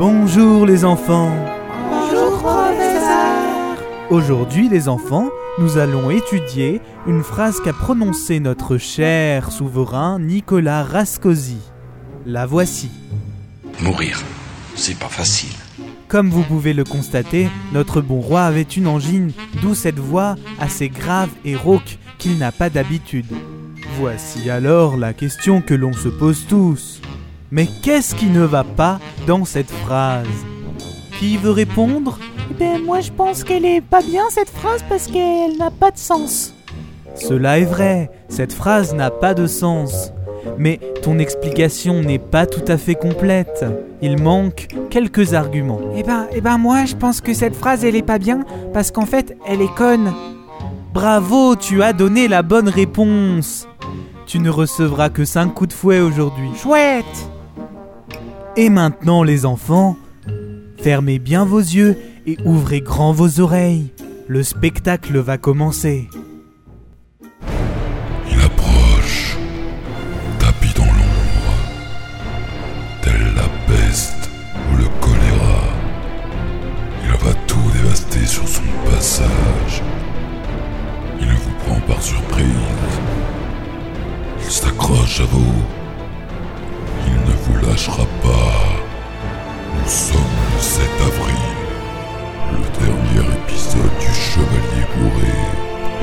Bonjour 0.00 0.64
les 0.64 0.86
enfants. 0.86 1.30
Bonjour 1.90 2.38
professeur. 2.38 3.76
Aujourd'hui 4.08 4.70
les 4.70 4.88
enfants, 4.88 5.28
nous 5.58 5.76
allons 5.76 6.10
étudier 6.10 6.80
une 7.06 7.22
phrase 7.22 7.60
qu'a 7.60 7.74
prononcée 7.74 8.40
notre 8.40 8.78
cher 8.78 9.52
souverain 9.52 10.18
Nicolas 10.18 10.84
Rascosi. 10.84 11.58
La 12.24 12.46
voici. 12.46 12.88
Mourir, 13.82 14.22
c'est 14.74 14.98
pas 14.98 15.10
facile. 15.10 15.52
Comme 16.08 16.30
vous 16.30 16.44
pouvez 16.44 16.72
le 16.72 16.84
constater, 16.84 17.50
notre 17.74 18.00
bon 18.00 18.20
roi 18.20 18.44
avait 18.44 18.62
une 18.62 18.86
angine, 18.86 19.32
d'où 19.60 19.74
cette 19.74 19.98
voix 19.98 20.34
assez 20.58 20.88
grave 20.88 21.28
et 21.44 21.56
rauque 21.56 21.98
qu'il 22.16 22.38
n'a 22.38 22.52
pas 22.52 22.70
d'habitude. 22.70 23.26
Voici 23.98 24.48
alors 24.48 24.96
la 24.96 25.12
question 25.12 25.60
que 25.60 25.74
l'on 25.74 25.92
se 25.92 26.08
pose 26.08 26.46
tous. 26.48 27.02
Mais 27.52 27.66
qu'est-ce 27.82 28.14
qui 28.14 28.26
ne 28.26 28.44
va 28.44 28.62
pas 28.62 29.00
dans 29.26 29.44
cette 29.44 29.70
phrase 29.70 30.28
Qui 31.18 31.36
veut 31.36 31.50
répondre 31.50 32.18
Eh 32.48 32.54
ben 32.54 32.84
moi 32.84 33.00
je 33.00 33.10
pense 33.10 33.42
qu'elle 33.42 33.64
est 33.64 33.80
pas 33.80 34.02
bien 34.02 34.22
cette 34.30 34.50
phrase 34.50 34.84
parce 34.88 35.08
qu'elle 35.08 35.56
n'a 35.58 35.72
pas 35.72 35.90
de 35.90 35.98
sens. 35.98 36.54
Cela 37.16 37.58
est 37.58 37.64
vrai, 37.64 38.08
cette 38.28 38.52
phrase 38.52 38.94
n'a 38.94 39.10
pas 39.10 39.34
de 39.34 39.48
sens. 39.48 40.12
Mais 40.58 40.78
ton 41.02 41.18
explication 41.18 42.02
n'est 42.02 42.20
pas 42.20 42.46
tout 42.46 42.64
à 42.68 42.78
fait 42.78 42.94
complète. 42.94 43.64
Il 44.00 44.22
manque 44.22 44.68
quelques 44.88 45.34
arguments. 45.34 45.80
Eh 45.96 46.04
ben, 46.04 46.28
eh 46.32 46.40
ben 46.40 46.56
moi 46.56 46.84
je 46.84 46.94
pense 46.94 47.20
que 47.20 47.34
cette 47.34 47.56
phrase 47.56 47.84
elle 47.84 47.96
est 47.96 48.02
pas 48.02 48.20
bien 48.20 48.44
parce 48.72 48.92
qu'en 48.92 49.06
fait 49.06 49.36
elle 49.44 49.60
est 49.60 49.74
conne. 49.74 50.12
Bravo, 50.94 51.56
tu 51.56 51.82
as 51.82 51.92
donné 51.92 52.28
la 52.28 52.42
bonne 52.42 52.68
réponse. 52.68 53.66
Tu 54.26 54.38
ne 54.38 54.50
recevras 54.50 55.08
que 55.08 55.24
5 55.24 55.48
coups 55.52 55.70
de 55.70 55.74
fouet 55.74 56.00
aujourd'hui. 56.00 56.50
Chouette 56.56 57.04
Et 58.60 58.68
maintenant 58.68 59.22
les 59.22 59.46
enfants, 59.46 59.96
fermez 60.76 61.18
bien 61.18 61.46
vos 61.46 61.60
yeux 61.60 61.96
et 62.26 62.36
ouvrez 62.44 62.82
grand 62.82 63.10
vos 63.10 63.40
oreilles. 63.40 63.90
Le 64.28 64.42
spectacle 64.42 65.16
va 65.16 65.38
commencer. 65.38 66.10
Il 68.30 68.38
approche, 68.38 69.38
tapis 70.38 70.74
dans 70.76 70.84
l'ombre, 70.84 71.56
telle 73.00 73.34
la 73.34 73.48
peste 73.66 74.28
ou 74.70 74.76
le 74.76 74.88
choléra. 75.00 75.62
Il 77.02 77.12
va 77.12 77.32
tout 77.46 77.70
dévaster 77.72 78.26
sur 78.26 78.46
son 78.46 78.60
passage. 78.84 79.82
Il 81.18 81.32
vous 81.32 81.54
prend 81.64 81.80
par 81.88 82.02
surprise. 82.02 82.44
Il 84.44 84.50
s'accroche 84.50 85.20
à 85.20 85.24
vous. 85.24 85.79
Vous 87.50 87.66
lâchera 87.66 88.04
pas. 88.22 88.62
Nous 89.74 89.88
sommes 89.88 90.20
le 90.54 90.60
7 90.60 90.84
avril, 91.00 91.34
le 92.52 92.62
dernier 92.78 93.34
épisode 93.38 93.98
du 93.98 94.06
Chevalier 94.14 94.86
Bourré. 94.94 95.34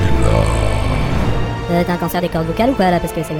Et 0.00 0.12
là... 0.22 1.84
T'as 1.84 1.92
un 1.92 1.96
cancer 1.96 2.20
des 2.20 2.28
cordes 2.28 2.46
vocales 2.46 2.70
ou 2.70 2.74
pas 2.74 2.90
là 2.90 3.00
Parce 3.00 3.12
que 3.12 3.22
c'est. 3.22 3.34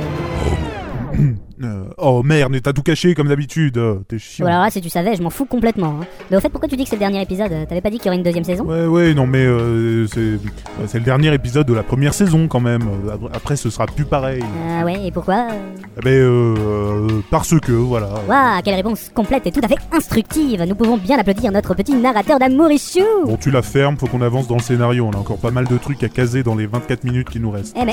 Euh, 1.63 1.85
oh 1.99 2.23
merde, 2.23 2.57
t'as 2.63 2.73
tout 2.73 2.83
caché 2.83 3.15
comme 3.15 3.29
d'habitude. 3.29 3.79
euh, 3.79 3.97
T'es 4.07 4.19
chiant. 4.19 4.45
Voilà, 4.45 4.61
là, 4.63 4.71
si 4.71 4.81
tu 4.81 4.89
savais, 4.89 5.17
je 5.17 5.23
m'en 5.23 5.31
fous 5.31 5.45
complètement. 5.45 5.97
hein. 6.03 6.07
Mais 6.31 6.37
au 6.37 6.41
fait, 6.41 6.49
pourquoi 6.51 6.69
tu 6.69 6.77
dis 6.77 6.85
que 6.85 6.91
c'est 6.91 6.97
le 6.97 7.01
dernier 7.01 7.21
épisode? 7.21 7.51
T'avais 7.69 7.81
pas 7.81 7.91
dit 7.91 7.97
qu'il 7.99 8.07
y 8.07 8.09
aurait 8.11 8.17
une 8.19 8.23
deuxième 8.23 8.45
saison? 8.45 8.65
Ouais, 8.65 8.87
ouais, 8.87 9.13
non, 9.15 9.27
mais 9.27 9.45
euh, 9.45 10.07
c'est 10.07 10.21
euh, 10.21 10.39
c'est 10.87 10.99
le 10.99 11.05
dernier 11.05 11.35
épisode 11.35 11.67
de 11.67 11.75
la 11.75 11.83
première 11.83 12.15
saison 12.15 12.47
quand 12.47 12.61
même. 12.61 12.83
Euh, 13.09 13.17
Après, 13.35 13.57
ce 13.57 13.71
sera 13.71 13.87
plus 13.87 14.05
pareil. 14.05 14.43
Ah 14.71 14.85
ouais, 14.85 15.07
et 15.07 15.11
pourquoi? 15.11 15.49
Eh 15.97 16.01
ben, 16.01 16.11
euh, 16.13 16.55
euh, 16.59 17.09
parce 17.31 17.59
que, 17.59 17.73
voilà. 17.73 18.09
Waouh, 18.29 18.63
quelle 18.65 18.77
réponse 18.77 19.11
complète 19.13 19.47
et 19.47 19.51
tout 19.53 19.61
à 19.65 19.69
fait 19.69 19.79
instructive 19.93 20.63
Nous 20.63 20.75
pouvons 20.77 20.97
bien 20.97 21.19
applaudir 21.19 21.51
notre 21.51 21.75
petit 21.75 21.95
narrateur 21.95 22.39
d'amourichou 22.39 23.01
Bon, 23.25 23.37
tu 23.37 23.51
la 23.51 23.63
fermes, 23.63 23.97
faut 23.97 24.07
qu'on 24.07 24.23
avance 24.23 24.47
dans 24.47 24.57
le 24.57 24.63
scénario. 24.63 25.07
On 25.07 25.17
a 25.17 25.21
encore 25.21 25.39
pas 25.39 25.51
mal 25.51 25.67
de 25.67 25.77
trucs 25.77 26.03
à 26.05 26.09
caser 26.09 26.43
dans 26.45 26.55
les 26.55 26.67
24 26.67 27.03
minutes 27.05 27.31
qui 27.31 27.41
nous 27.41 27.51
restent. 27.51 27.77
Eh 27.81 27.85
mais. 27.85 27.93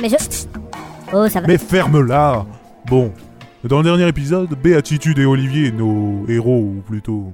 Mais 0.00 0.08
je. 0.08 0.16
Oh, 1.12 1.28
ça 1.28 1.40
va. 1.40 1.46
Mais 1.46 1.58
ferme-la 1.58 2.46
Bon, 2.86 3.12
dans 3.64 3.78
le 3.78 3.84
dernier 3.84 4.08
épisode, 4.08 4.54
Béatitude 4.60 5.18
et 5.18 5.26
Olivier, 5.26 5.70
nos 5.70 6.24
héros, 6.28 6.60
ou 6.60 6.82
plutôt 6.86 7.32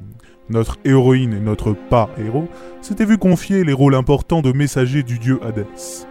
notre 0.51 0.79
héroïne 0.84 1.33
et 1.33 1.41
notre 1.41 1.73
pas-héros, 1.73 2.49
s'étaient 2.83 3.05
vu 3.05 3.19
confier 3.19 3.65
les 3.65 3.73
rôles 3.73 3.95
importants 3.95 4.43
de 4.43 4.53
messagers 4.53 5.03
du 5.03 5.19
dieu 5.19 5.41
Hadès. 5.43 6.07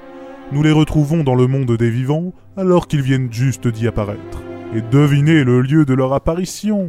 Nous 0.51 0.63
les 0.63 0.71
retrouvons 0.71 1.23
dans 1.23 1.35
le 1.35 1.47
monde 1.47 1.71
des 1.77 1.89
vivants 1.89 2.33
alors 2.57 2.87
qu'ils 2.87 3.01
viennent 3.01 3.31
juste 3.31 3.67
d'y 3.67 3.87
apparaître. 3.87 4.41
Et 4.75 4.81
devinez 4.81 5.43
le 5.43 5.61
lieu 5.61 5.85
de 5.85 5.93
leur 5.93 6.13
apparition 6.13 6.87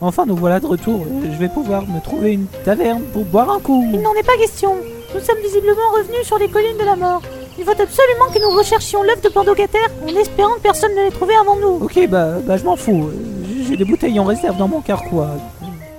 Enfin 0.00 0.26
nous 0.26 0.36
voilà 0.36 0.60
de 0.60 0.66
retour. 0.66 1.06
Je 1.24 1.38
vais 1.38 1.48
pouvoir 1.48 1.86
me 1.86 2.00
trouver 2.00 2.32
une 2.32 2.46
taverne 2.64 3.02
pour 3.12 3.24
boire 3.24 3.50
un 3.50 3.60
coup. 3.60 3.88
Il 3.92 4.00
n'en 4.02 4.14
est 4.14 4.26
pas 4.26 4.36
question. 4.36 4.74
Nous 5.14 5.20
sommes 5.20 5.38
visiblement 5.42 5.90
revenus 5.96 6.26
sur 6.26 6.38
les 6.38 6.48
collines 6.48 6.76
de 6.78 6.84
la 6.84 6.96
mort. 6.96 7.22
Il 7.58 7.64
faut 7.64 7.70
absolument 7.70 8.26
que 8.32 8.40
nous 8.40 8.56
recherchions 8.56 9.02
l'œuf 9.02 9.20
de 9.22 9.28
Pordocater 9.28 9.78
en 10.02 10.08
espérant 10.08 10.54
que 10.54 10.60
personne 10.60 10.90
ne 10.92 11.04
l'ait 11.04 11.10
trouvé 11.10 11.34
avant 11.34 11.56
nous. 11.56 11.84
Ok, 11.84 12.08
bah, 12.08 12.40
bah 12.44 12.56
je 12.56 12.64
m'en 12.64 12.76
fous. 12.76 13.10
J'ai 13.66 13.76
des 13.76 13.84
bouteilles 13.84 14.18
en 14.18 14.24
réserve 14.24 14.56
dans 14.56 14.68
mon 14.68 14.80
carquois. 14.80 15.30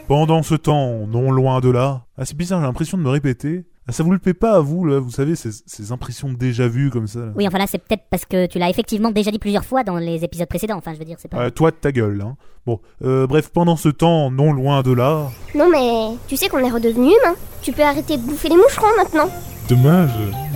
Pendant 0.08 0.44
ce 0.44 0.56
temps, 0.56 1.08
non 1.08 1.32
loin 1.32 1.62
de 1.62 1.70
là... 1.70 2.02
Ah 2.18 2.26
c'est 2.26 2.38
bizarre, 2.38 2.60
j'ai 2.60 2.68
l'impression 2.68 2.98
de 2.98 3.04
me 3.04 3.10
répéter. 3.10 3.66
Ah, 3.88 3.92
ça 3.92 4.04
vous 4.04 4.12
le 4.12 4.20
plaît 4.20 4.34
pas 4.34 4.54
à 4.56 4.60
vous, 4.60 4.86
là 4.86 5.00
Vous 5.00 5.12
savez, 5.12 5.36
ces, 5.36 5.50
ces 5.66 5.92
impressions 5.92 6.32
déjà 6.32 6.68
vues 6.68 6.90
comme 6.90 7.08
ça 7.08 7.20
là. 7.20 7.32
Oui, 7.36 7.48
enfin 7.48 7.58
là, 7.58 7.66
c'est 7.68 7.78
peut-être 7.78 8.04
parce 8.10 8.26
que 8.26 8.48
tu 8.48 8.60
l'as 8.60 8.70
effectivement 8.70 9.12
déjà 9.12 9.32
dit 9.32 9.40
plusieurs 9.40 9.66
fois 9.66 9.84
dans 9.84 9.98
les 9.98 10.24
épisodes 10.24 10.48
précédents. 10.48 10.78
Enfin, 10.78 10.94
je 10.94 11.00
veux 11.00 11.06
dire, 11.06 11.18
c'est 11.20 11.28
pas. 11.28 11.38
Ouais, 11.38 11.52
toi 11.52 11.72
de 11.72 11.76
ta 11.76 11.92
gueule, 11.92 12.22
hein. 12.22 12.36
Bon, 12.66 12.80
euh, 13.04 13.28
bref, 13.28 13.50
pendant 13.50 13.76
ce 13.76 13.90
temps, 13.90 14.32
non 14.32 14.52
loin 14.54 14.82
de 14.82 14.92
là... 14.92 15.30
Non 15.54 15.70
mais 15.70 16.18
tu 16.28 16.36
sais 16.36 16.50
qu'on 16.50 16.60
est 16.60 16.70
redevenu 16.70 17.08
humain. 17.08 17.36
Tu 17.62 17.72
peux 17.72 17.84
arrêter 17.84 18.18
de 18.18 18.24
bouffer 18.24 18.50
les 18.50 18.58
moucherons 18.58 18.88
maintenant. 18.98 19.30
Dommage, 19.68 20.12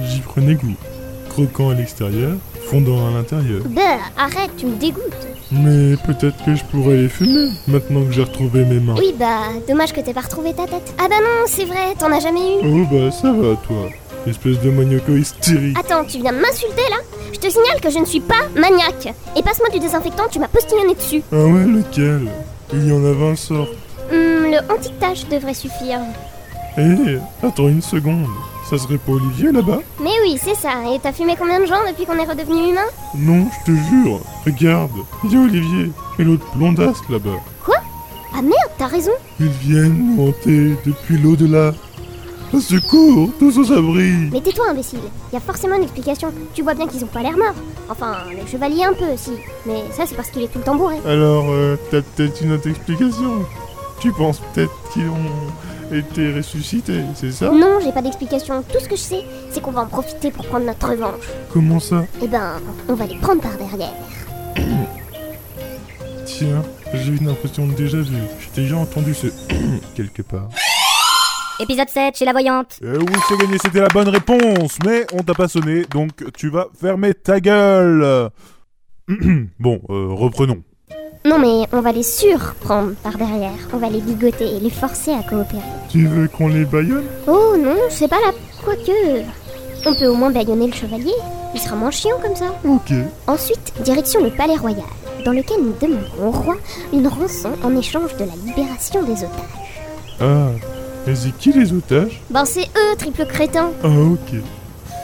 j'y 0.05 0.19
prenais 0.19 0.53
goût. 0.53 0.75
Croquant 1.29 1.69
à 1.69 1.73
l'extérieur, 1.73 2.33
fondant 2.69 3.07
à 3.07 3.11
l'intérieur. 3.11 3.61
Bah 3.69 3.81
arrête, 4.17 4.51
tu 4.57 4.67
me 4.67 4.75
dégoûtes. 4.75 5.27
Mais 5.51 5.95
peut-être 6.05 6.43
que 6.45 6.53
je 6.55 6.63
pourrais 6.65 6.97
les 6.97 7.09
fumer, 7.09 7.49
maintenant 7.67 8.03
que 8.05 8.11
j'ai 8.11 8.21
retrouvé 8.23 8.65
mes 8.65 8.79
mains. 8.79 8.95
Oui 8.99 9.15
bah 9.17 9.39
dommage 9.67 9.93
que 9.93 10.01
t'aies 10.01 10.13
pas 10.13 10.21
retrouvé 10.21 10.53
ta 10.53 10.65
tête. 10.65 10.93
Ah 10.99 11.07
bah 11.09 11.15
non, 11.21 11.45
c'est 11.47 11.65
vrai, 11.65 11.95
t'en 11.97 12.11
as 12.11 12.19
jamais 12.19 12.61
eu. 12.61 12.65
Oh 12.65 12.85
bah 12.91 13.09
ça 13.11 13.31
va 13.31 13.55
toi, 13.55 13.89
espèce 14.27 14.59
de 14.59 14.69
manioco 14.69 15.13
hystérique. 15.13 15.77
Attends, 15.79 16.05
tu 16.05 16.19
viens 16.21 16.33
de 16.33 16.39
m'insulter 16.39 16.83
là? 16.89 16.97
Je 17.33 17.39
te 17.39 17.49
signale 17.49 17.81
que 17.81 17.89
je 17.89 17.99
ne 17.99 18.05
suis 18.05 18.19
pas 18.19 18.47
maniaque. 18.55 19.13
Et 19.35 19.41
passe-moi 19.41 19.69
du 19.69 19.79
désinfectant, 19.79 20.25
tu 20.29 20.37
m'as 20.39 20.47
postillonné 20.47 20.93
dessus. 20.93 21.23
Ah 21.31 21.45
ouais, 21.45 21.63
lequel? 21.65 22.27
Il 22.73 22.87
y 22.87 22.91
en 22.91 23.03
a 23.05 23.11
20 23.13 23.35
sortes. 23.35 23.69
Hum, 24.11 24.51
le 24.51 24.57
anti-tache 24.71 25.27
devrait 25.29 25.55
suffire. 25.55 25.99
Eh, 26.77 27.17
attends 27.43 27.67
une 27.67 27.81
seconde, 27.81 28.27
ça 28.69 28.77
serait 28.77 28.97
pas 28.97 29.13
Olivier 29.13 29.51
là-bas 29.51 29.79
Mais 30.01 30.11
oui, 30.23 30.37
c'est 30.41 30.55
ça. 30.55 30.93
Et 30.93 30.99
t'as 30.99 31.11
fumé 31.11 31.35
combien 31.37 31.59
de 31.59 31.65
gens 31.65 31.79
depuis 31.87 32.05
qu'on 32.05 32.17
est 32.17 32.29
redevenu 32.29 32.69
humain 32.69 32.87
Non, 33.15 33.47
je 33.51 33.71
te 33.71 33.75
jure, 33.75 34.19
regarde, 34.45 34.91
il 35.23 35.33
y 35.33 35.37
a 35.37 35.39
Olivier 35.39 35.91
et 36.19 36.23
l'autre 36.23 36.45
blondasse 36.55 37.01
là-bas. 37.09 37.39
Ah 38.31 38.41
merde, 38.41 38.71
t'as 38.77 38.87
raison. 38.87 39.11
Ils 39.39 39.47
viennent 39.47 40.15
nous 40.15 40.27
hanter 40.27 40.75
depuis 40.85 41.17
l'au-delà. 41.17 41.73
Au 42.53 42.59
secours, 42.59 43.29
tous 43.37 43.57
aux 43.57 43.71
abris 43.73 44.29
Mais 44.31 44.41
tais-toi 44.41 44.69
imbécile. 44.69 44.99
Y 45.33 45.35
a 45.35 45.39
forcément 45.39 45.75
une 45.75 45.83
explication. 45.83 46.31
Tu 46.53 46.61
vois 46.61 46.73
bien 46.73 46.87
qu'ils 46.87 47.03
ont 47.03 47.07
pas 47.07 47.21
l'air 47.21 47.37
morts. 47.37 47.55
Enfin, 47.89 48.17
le 48.31 48.47
chevalier 48.47 48.83
un 48.83 48.93
peu, 48.93 49.17
si. 49.17 49.31
Mais 49.65 49.83
ça 49.91 50.05
c'est 50.05 50.15
parce 50.15 50.29
qu'il 50.29 50.43
est 50.43 50.47
tout 50.47 50.59
le 50.59 50.63
temps 50.63 50.75
bourré. 50.75 50.95
Alors, 51.05 51.45
euh, 51.49 51.75
t'as 51.91 52.01
peut-être 52.01 52.41
une 52.41 52.53
autre 52.53 52.69
explication? 52.69 53.45
Tu 53.99 54.11
penses 54.11 54.41
peut-être 54.53 54.71
qu'ils 54.93 55.09
ont 55.09 55.15
été 55.91 56.33
ressuscités, 56.33 57.01
c'est 57.15 57.31
ça? 57.31 57.51
Non, 57.51 57.79
j'ai 57.83 57.91
pas 57.91 58.01
d'explication. 58.01 58.63
Tout 58.63 58.79
ce 58.79 58.87
que 58.87 58.95
je 58.95 59.01
sais, 59.01 59.23
c'est 59.51 59.61
qu'on 59.61 59.71
va 59.71 59.81
en 59.81 59.87
profiter 59.87 60.31
pour 60.31 60.45
prendre 60.45 60.65
notre 60.65 60.89
revanche. 60.89 61.25
Comment 61.51 61.79
ça? 61.79 62.05
Eh 62.21 62.27
ben, 62.27 62.53
on 62.87 62.93
va 62.93 63.05
les 63.05 63.15
prendre 63.15 63.41
par 63.41 63.57
derrière. 63.57 63.93
Tiens, 66.25 66.63
j'ai 66.93 67.15
une 67.15 67.29
impression 67.29 67.67
de 67.67 67.73
déjà 67.73 67.97
vu. 67.97 68.17
J'ai 68.39 68.61
déjà 68.61 68.77
entendu 68.77 69.13
ce 69.13 69.27
quelque 69.95 70.21
part. 70.21 70.49
Épisode 71.59 71.89
7 71.89 72.17
chez 72.17 72.25
la 72.25 72.31
voyante 72.31 72.79
Eh 72.81 72.97
oui, 72.97 73.13
c'est 73.27 73.37
gagné, 73.37 73.57
c'était 73.61 73.81
la 73.81 73.89
bonne 73.89 74.07
réponse, 74.07 74.77
mais 74.85 75.05
on 75.11 75.23
t'a 75.23 75.33
pas 75.33 75.49
sonné, 75.49 75.83
donc 75.89 76.11
tu 76.37 76.49
vas 76.49 76.67
fermer 76.79 77.13
ta 77.13 77.41
gueule 77.41 78.29
Bon, 79.59 79.81
euh, 79.89 80.07
reprenons. 80.11 80.63
Non 81.25 81.37
mais 81.37 81.67
on 81.73 81.81
va 81.81 81.91
les 81.91 82.03
surprendre 82.03 82.93
par 83.03 83.17
derrière. 83.17 83.51
On 83.73 83.77
va 83.77 83.89
les 83.89 83.99
ligoter 83.99 84.55
et 84.55 84.59
les 84.59 84.69
forcer 84.69 85.11
à 85.11 85.21
coopérer. 85.21 85.61
Tu 85.89 86.07
veux 86.07 86.27
qu'on 86.29 86.47
les 86.47 86.63
baillonne 86.65 87.03
Oh 87.27 87.55
non, 87.57 87.75
c'est 87.89 88.07
pas 88.07 88.19
là. 88.25 88.31
Quoique. 88.63 89.25
On 89.85 89.93
peut 89.95 90.07
au 90.07 90.15
moins 90.15 90.31
baïonner 90.31 90.67
le 90.67 90.73
chevalier. 90.73 91.13
Il 91.53 91.59
sera 91.59 91.75
moins 91.75 91.91
chiant 91.91 92.17
comme 92.21 92.35
ça. 92.35 92.45
Ok. 92.65 92.93
Ensuite, 93.27 93.73
direction 93.83 94.23
le 94.23 94.29
palais 94.29 94.55
royal, 94.55 94.83
dans 95.25 95.31
lequel 95.31 95.57
nous 95.61 95.73
demanderons 95.81 96.27
au 96.27 96.31
roi 96.31 96.55
une 96.93 97.07
rançon 97.07 97.51
en 97.63 97.75
échange 97.75 98.15
de 98.15 98.25
la 98.25 98.35
libération 98.45 99.03
des 99.03 99.23
otages. 99.23 99.81
Ah, 100.21 100.49
et 101.07 101.15
c'est 101.15 101.35
qui 101.37 101.51
les 101.51 101.73
otages? 101.73 102.21
Ben 102.29 102.45
c'est 102.45 102.65
eux, 102.77 102.95
triple 102.97 103.25
crétin. 103.25 103.71
Ah 103.83 103.87
ok. 103.87 104.39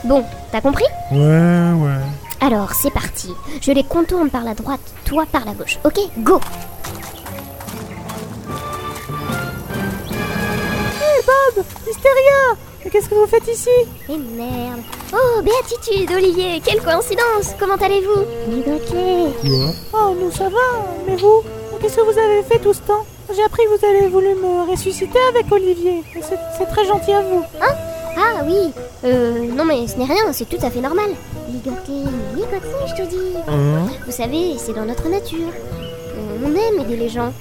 Bon, 0.05 0.23
t'as 0.51 0.61
compris? 0.61 0.85
Ouais, 1.11 1.17
ouais. 1.17 1.99
Alors 2.41 2.73
c'est 2.73 2.91
parti. 2.91 3.33
Je 3.61 3.71
les 3.71 3.83
contourne 3.83 4.29
par 4.29 4.43
la 4.43 4.53
droite, 4.53 4.81
toi 5.05 5.25
par 5.31 5.45
la 5.45 5.53
gauche. 5.53 5.79
Ok, 5.83 5.99
go 6.19 6.39
Bob 11.25 11.65
Mystéria 11.87 12.55
Mais 12.83 12.91
qu'est-ce 12.91 13.09
que 13.09 13.15
vous 13.15 13.25
faites 13.27 13.47
ici? 13.47 13.69
Et 14.09 14.17
merde. 14.17 14.81
Oh, 15.13 15.41
béatitude, 15.41 16.11
Olivier, 16.15 16.61
quelle 16.63 16.81
coïncidence 16.81 17.55
Comment 17.59 17.75
allez-vous? 17.75 18.25
Ligoté. 18.51 19.33
Quoi 19.41 19.71
Oh, 19.93 20.15
nous 20.19 20.31
ça 20.31 20.49
va, 20.49 20.85
mais 21.07 21.15
vous? 21.15 21.41
Qu'est-ce 21.81 21.95
que 21.97 22.01
vous 22.01 22.17
avez 22.19 22.43
fait 22.43 22.59
tout 22.59 22.73
ce 22.73 22.81
temps? 22.81 23.05
J'ai 23.35 23.43
appris 23.43 23.63
que 23.63 23.77
vous 23.77 23.85
avez 23.85 24.07
voulu 24.07 24.35
me 24.35 24.69
ressusciter 24.69 25.19
avec 25.29 25.51
Olivier. 25.51 26.03
C'est 26.21 26.65
très 26.67 26.85
gentil 26.85 27.11
à 27.11 27.21
vous. 27.21 27.43
Ah 28.17 28.43
oui. 28.45 28.71
Euh, 29.03 29.39
non 29.55 29.65
mais 29.65 29.87
ce 29.87 29.97
n'est 29.97 30.05
rien, 30.05 30.31
c'est 30.31 30.47
tout 30.49 30.63
à 30.65 30.69
fait 30.69 30.81
normal. 30.81 31.09
Ligoté, 31.49 32.09
ligoté, 32.35 32.67
je 32.87 33.03
te 33.03 33.09
dis. 33.09 33.33
Hein? 33.47 33.87
Vous 34.05 34.11
savez, 34.11 34.55
c'est 34.57 34.73
dans 34.73 34.85
notre 34.85 35.07
nature. 35.09 35.51
On 36.43 36.49
aime 36.49 36.79
aider 36.85 36.97
les 36.97 37.09
gens. 37.09 37.33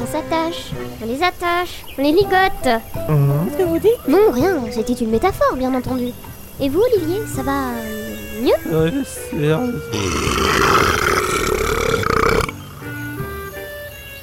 On 0.00 0.06
s'attache, 0.06 0.70
on 1.02 1.06
les 1.06 1.22
attache, 1.22 1.84
on 1.98 2.02
les 2.02 2.12
ligote. 2.12 2.66
Hein? 2.66 2.80
Qu'est-ce 3.46 3.58
que 3.58 3.62
vous 3.68 3.78
dites? 3.78 4.08
Non, 4.08 4.30
rien, 4.32 4.56
c'était 4.70 4.92
une 4.92 5.10
métaphore, 5.10 5.56
bien 5.56 5.72
entendu. 5.74 6.08
Et 6.60 6.68
vous, 6.68 6.80
Olivier, 6.80 7.20
ça 7.34 7.42
va 7.42 7.52
euh, 7.52 8.42
mieux? 8.42 8.72
Euh, 8.72 8.90
c'est- 9.04 9.52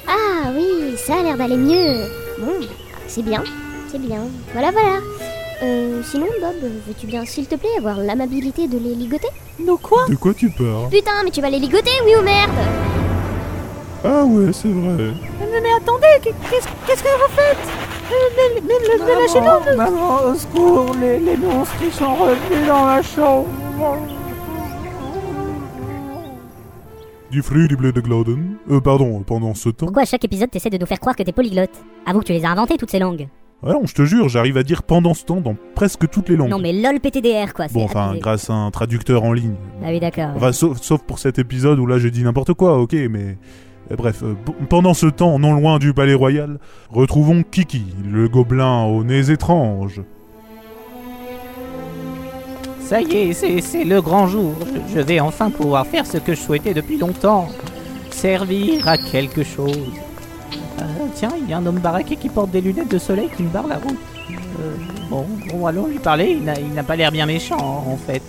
Ah 0.06 0.50
oui, 0.54 0.96
ça 0.96 1.14
a 1.18 1.22
l'air 1.22 1.36
d'aller 1.36 1.56
mieux. 1.56 2.04
Bon, 2.38 2.54
c'est 3.06 3.22
bien, 3.22 3.42
c'est 3.90 4.00
bien. 4.00 4.22
Voilà, 4.52 4.70
voilà. 4.70 4.98
Euh, 5.62 6.02
sinon, 6.02 6.26
Bob, 6.40 6.56
veux-tu 6.86 7.06
bien, 7.06 7.24
s'il 7.24 7.46
te 7.46 7.54
plaît, 7.54 7.68
avoir 7.78 7.98
l'amabilité 7.98 8.66
de 8.66 8.78
les 8.78 8.94
ligoter? 8.94 9.28
Nous 9.64 9.78
quoi? 9.78 10.06
De 10.08 10.16
quoi 10.16 10.34
tu 10.34 10.50
parles? 10.50 10.88
Putain, 10.90 11.22
mais 11.24 11.30
tu 11.30 11.40
vas 11.40 11.50
les 11.50 11.60
ligoter, 11.60 11.90
oui 12.04 12.12
ou 12.18 12.22
merde? 12.22 12.50
Ah 14.04 14.24
ouais, 14.24 14.52
c'est 14.52 14.66
vrai. 14.68 15.12
mais, 15.38 15.60
mais 15.62 15.72
attendez, 15.76 16.06
qu'est-ce 16.22 16.66
qu'est-ce 16.86 17.02
que 17.04 17.08
vous 17.08 17.32
faites? 17.36 17.56
Euh, 18.10 18.14
mais, 18.36 18.60
mais, 18.60 18.74
mais, 18.88 19.04
mais 19.04 19.22
lâchez-nous 19.22 19.76
Maman, 19.76 20.24
au 20.24 20.34
secours, 20.34 20.96
les, 21.00 21.20
les 21.20 21.36
monstres 21.36 21.78
qui 21.78 21.90
sont 21.92 22.14
revenus 22.16 22.66
dans 22.66 22.84
la 22.86 23.02
chambre. 23.02 23.46
Du 27.30 27.40
fruit 27.42 27.68
du 27.68 27.76
blé 27.76 27.92
de 27.92 28.00
Glauden. 28.00 28.56
Euh, 28.70 28.80
pardon, 28.80 29.22
pendant 29.22 29.54
ce 29.54 29.68
temps. 29.68 29.86
Pourquoi 29.86 30.02
à 30.02 30.06
chaque 30.06 30.24
épisode 30.24 30.50
t'essaies 30.50 30.70
de 30.70 30.78
nous 30.78 30.86
faire 30.86 31.00
croire 31.00 31.14
que 31.14 31.22
t'es 31.22 31.32
polyglotte? 31.32 31.70
Avoue 32.04 32.20
que 32.20 32.26
tu 32.26 32.32
les 32.32 32.44
as 32.44 32.50
inventées 32.50 32.76
toutes 32.76 32.90
ces 32.90 32.98
langues. 32.98 33.28
Ah 33.64 33.72
non, 33.74 33.82
je 33.86 33.94
te 33.94 34.04
jure, 34.04 34.28
j'arrive 34.28 34.56
à 34.56 34.64
dire 34.64 34.82
pendant 34.82 35.14
ce 35.14 35.24
temps 35.24 35.40
dans 35.40 35.54
presque 35.76 36.08
toutes 36.10 36.28
les 36.28 36.36
langues. 36.36 36.50
Non 36.50 36.58
mais 36.58 36.72
lol 36.72 36.98
PTDR 36.98 37.54
quoi. 37.54 37.68
c'est 37.68 37.74
Bon, 37.74 37.84
enfin, 37.84 38.06
abusé. 38.08 38.20
grâce 38.20 38.50
à 38.50 38.54
un 38.54 38.70
traducteur 38.72 39.22
en 39.22 39.32
ligne. 39.32 39.54
Ah 39.84 39.88
oui 39.90 40.00
d'accord. 40.00 40.30
Enfin, 40.34 40.50
sauf, 40.52 40.80
sauf 40.80 41.02
pour 41.02 41.18
cet 41.20 41.38
épisode 41.38 41.78
où 41.78 41.86
là 41.86 41.98
j'ai 41.98 42.10
dit 42.10 42.24
n'importe 42.24 42.54
quoi, 42.54 42.78
ok, 42.78 42.92
mais. 43.08 43.36
euh, 43.92 43.96
Bref, 43.96 44.22
euh, 44.24 44.34
pendant 44.68 44.94
ce 44.94 45.06
temps, 45.06 45.38
non 45.38 45.52
loin 45.52 45.78
du 45.78 45.92
palais 45.94 46.14
royal, 46.14 46.58
retrouvons 46.90 47.44
Kiki, 47.48 47.84
le 48.10 48.28
gobelin 48.28 48.82
aux 48.84 49.04
nez 49.04 49.30
étranges. 49.30 50.00
Ça 52.80 53.00
y 53.00 53.12
est, 53.14 53.32
c'est 53.32 53.60
c'est 53.60 53.84
le 53.84 54.02
grand 54.02 54.26
jour. 54.26 54.54
Je, 54.88 54.94
je 54.96 55.00
vais 55.00 55.20
enfin 55.20 55.50
pouvoir 55.50 55.86
faire 55.86 56.04
ce 56.04 56.18
que 56.18 56.34
je 56.34 56.40
souhaitais 56.40 56.74
depuis 56.74 56.98
longtemps. 56.98 57.48
Servir 58.10 58.86
à 58.88 58.98
quelque 58.98 59.42
chose. 59.44 59.78
Euh, 60.80 60.84
tiens, 61.14 61.30
il 61.38 61.48
y 61.48 61.52
a 61.52 61.58
un 61.58 61.66
homme 61.66 61.78
baraqué 61.78 62.16
qui 62.16 62.28
porte 62.28 62.50
des 62.50 62.60
lunettes 62.60 62.88
de 62.90 62.98
soleil 62.98 63.28
qui 63.36 63.42
me 63.42 63.48
barre 63.48 63.66
la 63.66 63.76
route. 63.76 63.98
Euh, 64.60 64.74
bon, 65.10 65.26
bon, 65.50 65.66
allons 65.66 65.86
lui 65.86 65.98
parler. 65.98 66.38
Il 66.38 66.74
n'a- 66.74 66.82
pas 66.82 66.96
l'air 66.96 67.12
bien 67.12 67.26
méchant, 67.26 67.58
en 67.60 67.96
fait. 67.96 68.22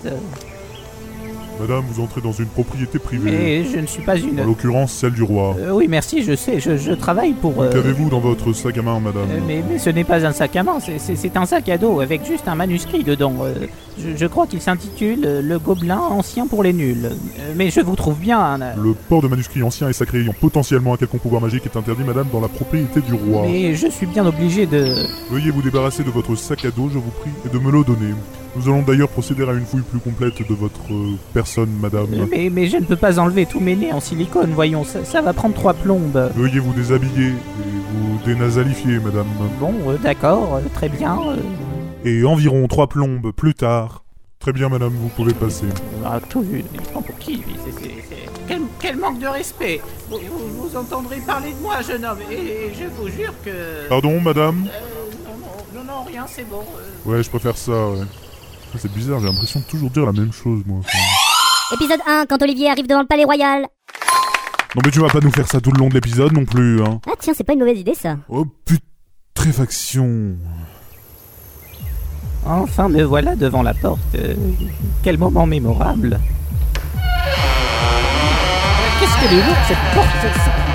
Madame, 1.59 1.83
vous 1.87 2.01
entrez 2.03 2.19
dans 2.21 2.31
une 2.31 2.47
propriété 2.47 2.99
privée, 2.99 3.31
mais 3.31 3.63
je 3.63 3.77
ne 3.77 3.85
suis 3.85 4.01
pas 4.03 4.17
une... 4.17 4.41
en 4.41 4.45
l'occurrence 4.45 4.91
celle 4.91 5.13
du 5.13 5.23
roi. 5.23 5.55
Euh, 5.59 5.71
oui, 5.71 5.87
merci, 5.87 6.23
je 6.23 6.35
sais, 6.35 6.59
je, 6.59 6.77
je 6.77 6.91
travaille 6.91 7.33
pour... 7.33 7.61
euh, 7.61 7.71
Qu'avez-vous 7.71 8.09
dans 8.09 8.19
votre 8.19 8.51
sac 8.53 8.77
à 8.77 8.81
main, 8.81 8.99
madame 8.99 9.27
Euh, 9.31 9.39
mais, 9.47 9.63
mais 9.69 9.77
ce 9.77 9.89
n'est 9.91 10.03
pas 10.03 10.25
un 10.25 10.31
sac 10.33 10.55
à 10.55 10.63
main, 10.63 10.79
c'est- 10.79 11.37
un 11.37 11.45
sac 11.45 11.69
à 11.69 11.77
dos 11.77 11.99
avec 12.01 12.25
juste 12.25 12.47
un 12.47 12.55
manuscrit 12.55 13.03
dedans. 13.03 13.33
Je, 13.97 14.09
je 14.17 14.25
crois 14.25 14.47
qu'il 14.47 14.61
s'intitule 14.61 15.21
Le 15.41 15.59
Gobelin 15.59 15.99
ancien 15.99 16.47
pour 16.47 16.63
les 16.63 16.73
nuls. 16.73 17.11
Mais 17.55 17.69
je 17.69 17.79
vous 17.81 17.95
trouve 17.95 18.17
bien. 18.19 18.39
hein, 18.39 18.59
Le 18.77 18.93
port 18.93 19.21
de 19.21 19.27
manuscrits 19.27 19.63
anciens 19.63 19.87
et 19.89 19.93
sacrés 19.93 20.21
ayant 20.21 20.33
potentiellement 20.39 20.93
un 20.95 20.97
quelconque 20.97 21.21
pouvoir 21.21 21.41
magique 21.41 21.65
est 21.65 21.77
interdit, 21.77 22.03
madame, 22.03 22.27
dans 22.33 22.41
la 22.41 22.47
propriété 22.47 22.99
du 23.01 23.13
roi. 23.13 23.43
mais 23.45 23.75
je 23.75 23.87
suis 23.87 24.07
bien 24.07 24.25
obligé 24.25 24.65
de. 24.65 24.93
Veuillez 25.31 25.51
vous 25.51 25.61
débarrasser 25.61 26.03
de 26.03 26.09
votre 26.09 26.35
sac 26.35 26.65
à 26.65 26.71
dos, 26.71 26.89
je 26.91 26.97
vous 26.97 27.11
prie, 27.21 27.31
et 27.45 27.49
de 27.49 27.59
me 27.59 27.71
le 27.71 27.83
donner. 27.83 28.13
Nous 28.55 28.67
allons 28.67 28.83
d'ailleurs 28.83 29.09
procéder 29.09 29.43
à 29.43 29.51
une 29.53 29.65
fouille 29.65 29.81
plus 29.81 29.99
complète 29.99 30.47
de 30.47 30.53
votre 30.53 30.79
euh, 30.91 31.15
personne, 31.33 31.71
madame. 31.81 32.07
Mais, 32.29 32.49
mais 32.51 32.67
je 32.67 32.77
ne 32.77 32.85
peux 32.85 32.95
pas 32.95 33.19
enlever 33.19 33.45
tous 33.47 33.59
mes 33.59 33.75
nez 33.75 33.91
en 33.91 33.99
silicone, 33.99 34.51
voyons, 34.53 34.83
ça, 34.83 35.03
ça 35.05 35.21
va 35.21 35.33
prendre 35.33 35.55
trois 35.55 35.73
plombes. 35.73 36.31
Veuillez 36.35 36.59
vous 36.59 36.73
déshabiller 36.73 37.29
et 37.29 37.33
vous 37.93 38.19
dénasalifier, 38.25 38.99
madame. 38.99 39.25
Bon, 39.59 39.73
euh, 39.87 39.97
d'accord, 39.97 40.55
euh, 40.55 40.61
très 40.73 40.87
bien. 40.89 41.17
euh, 41.29 41.37
Et 42.05 42.23
environ 42.25 42.67
trois 42.67 42.87
plombes 42.87 43.31
plus 43.31 43.55
tard. 43.55 44.03
Très 44.39 44.51
bien, 44.53 44.69
madame, 44.69 44.91
vous 44.93 45.07
pouvez 45.09 45.33
passer. 45.33 45.65
on 46.03 46.05
a 46.11 46.19
tout 46.19 46.41
vu. 46.41 46.63
Pour 46.93 47.03
qui 47.17 47.37
lui 47.37 47.55
C'est- 47.65 47.71
c'est- 47.71 47.89
c'est- 48.09 48.29
Quel, 48.47 48.61
quel 48.79 48.97
manque 48.97 49.19
de 49.19 49.27
respect 49.27 49.79
vous, 50.09 50.17
vous- 50.17 50.67
vous 50.69 50.77
entendrez 50.77 51.17
parler 51.25 51.51
de 51.53 51.61
moi, 51.63 51.81
jeune 51.81 52.03
homme, 52.05 52.17
et, 52.29 52.71
je 52.77 52.85
vous 53.01 53.07
jure 53.07 53.33
que. 53.43 53.87
Pardon, 53.89 54.19
madame 54.19 54.67
Euh, 54.67 55.25
non, 55.25 55.79
non, 55.81 55.85
non, 55.85 55.93
non, 55.99 56.03
rien, 56.03 56.25
c'est 56.27 56.47
bon. 56.47 56.59
euh. 56.59 57.09
Ouais, 57.09 57.23
je 57.23 57.29
préfère 57.29 57.57
ça, 57.57 57.71
ouais. 57.71 57.99
C'est 58.77 58.91
bizarre, 58.91 59.19
j'ai 59.19 59.27
l'impression 59.27 59.59
de 59.59 59.65
toujours 59.65 59.89
dire 59.89 60.05
la 60.05 60.11
même 60.11 60.33
chose, 60.33 60.61
moi. 60.65 60.79
Enfin, 60.79 60.97
Épisode 61.75 61.99
1, 62.07 62.25
quand 62.27 62.41
Olivier 62.41 62.69
arrive 62.69 62.87
devant 62.87 63.01
le 63.01 63.07
palais 63.07 63.23
royal. 63.23 63.61
Non 64.75 64.81
mais 64.83 64.91
tu 64.91 64.99
vas 64.99 65.07
pas 65.09 65.19
nous 65.19 65.31
faire 65.31 65.47
ça 65.47 65.61
tout 65.61 65.71
le 65.71 65.79
long 65.79 65.87
de 65.87 65.93
l'épisode 65.93 66.33
non 66.33 66.45
plus, 66.45 66.81
hein. 66.81 66.99
Ah 67.07 67.13
tiens, 67.19 67.33
c'est 67.35 67.43
pas 67.43 67.53
une 67.53 67.59
mauvaise 67.59 67.79
idée 67.79 67.93
ça. 67.93 68.17
Oh 68.27 68.45
putréfaction. 68.65 70.35
Enfin, 72.45 72.89
me 72.89 73.03
voilà 73.03 73.35
devant 73.35 73.61
la 73.61 73.73
porte. 73.73 73.99
Euh, 74.15 74.33
quel 75.03 75.17
moment 75.17 75.45
mémorable. 75.45 76.19
Qu'est-ce 78.99 79.19
qu'elle 79.19 79.37
est 79.37 79.43
lourde 79.43 79.57
cette 79.67 79.93
porte 79.93 80.72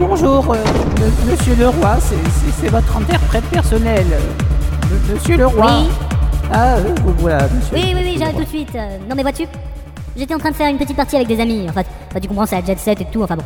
bonjour, 0.00 0.52
euh, 0.52 0.56
m- 0.56 1.12
monsieur 1.30 1.54
le 1.54 1.68
roi, 1.68 1.98
c'est- 2.00 2.68
votre 2.68 2.96
interprète 2.96 3.44
personnel. 3.44 4.06
Euh, 4.12 5.14
monsieur 5.14 5.36
le 5.36 5.46
roi. 5.46 5.70
Oui. 5.82 5.88
Ah, 6.52 6.74
euh, 6.76 6.94
vous 7.04 7.12
voilà, 7.18 7.44
monsieur. 7.44 7.74
Oui, 7.74 7.82
oui, 7.94 8.00
oui, 8.04 8.12
le 8.14 8.18
j'arrive 8.18 8.36
tout 8.36 8.42
de 8.44 8.48
suite. 8.48 8.74
Euh, 8.74 8.98
non 9.08 9.14
mais 9.14 9.22
vois-tu 9.22 9.44
J'étais 10.16 10.34
en 10.34 10.38
train 10.38 10.50
de 10.50 10.56
faire 10.56 10.68
une 10.68 10.78
petite 10.78 10.96
partie 10.96 11.16
avec 11.16 11.28
des 11.28 11.40
amis. 11.40 11.66
Enfin, 11.68 11.82
enfin, 12.10 12.20
tu 12.20 12.28
comprends, 12.28 12.46
c'est 12.46 12.60
la 12.60 12.64
jet 12.66 12.78
set 12.78 13.00
et 13.00 13.06
tout, 13.12 13.22
enfin 13.22 13.36
bon. 13.36 13.44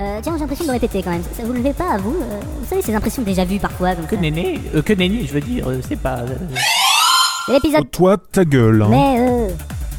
Euh, 0.00 0.18
tiens, 0.22 0.32
j'ai 0.34 0.40
l'impression 0.40 0.64
de 0.64 0.68
me 0.68 0.74
répéter 0.74 1.02
quand 1.02 1.10
même. 1.10 1.22
Ça, 1.36 1.42
vous 1.44 1.52
le 1.52 1.62
fait 1.62 1.72
pas 1.72 1.94
à 1.94 1.98
vous 1.98 2.10
euh, 2.20 2.40
Vous 2.60 2.66
savez, 2.68 2.82
ces 2.82 2.94
impressions 2.94 3.22
déjà 3.22 3.44
vues 3.44 3.58
parfois 3.58 3.94
comme 3.94 4.06
Que 4.06 4.16
ça. 4.16 4.20
néné, 4.22 4.60
euh, 4.74 4.82
que 4.82 4.92
néné, 4.92 5.24
je 5.26 5.32
veux 5.32 5.40
dire, 5.40 5.68
euh, 5.68 5.80
c'est 5.86 5.96
pas. 5.96 6.18
euh, 6.18 6.26
C'est 7.46 7.52
l'épisode 7.52 7.90
toi, 7.90 8.16
ta 8.30 8.44
gueule, 8.44 8.82
hein. 8.82 8.88
Mais 8.90 9.16
euh, 9.18 9.48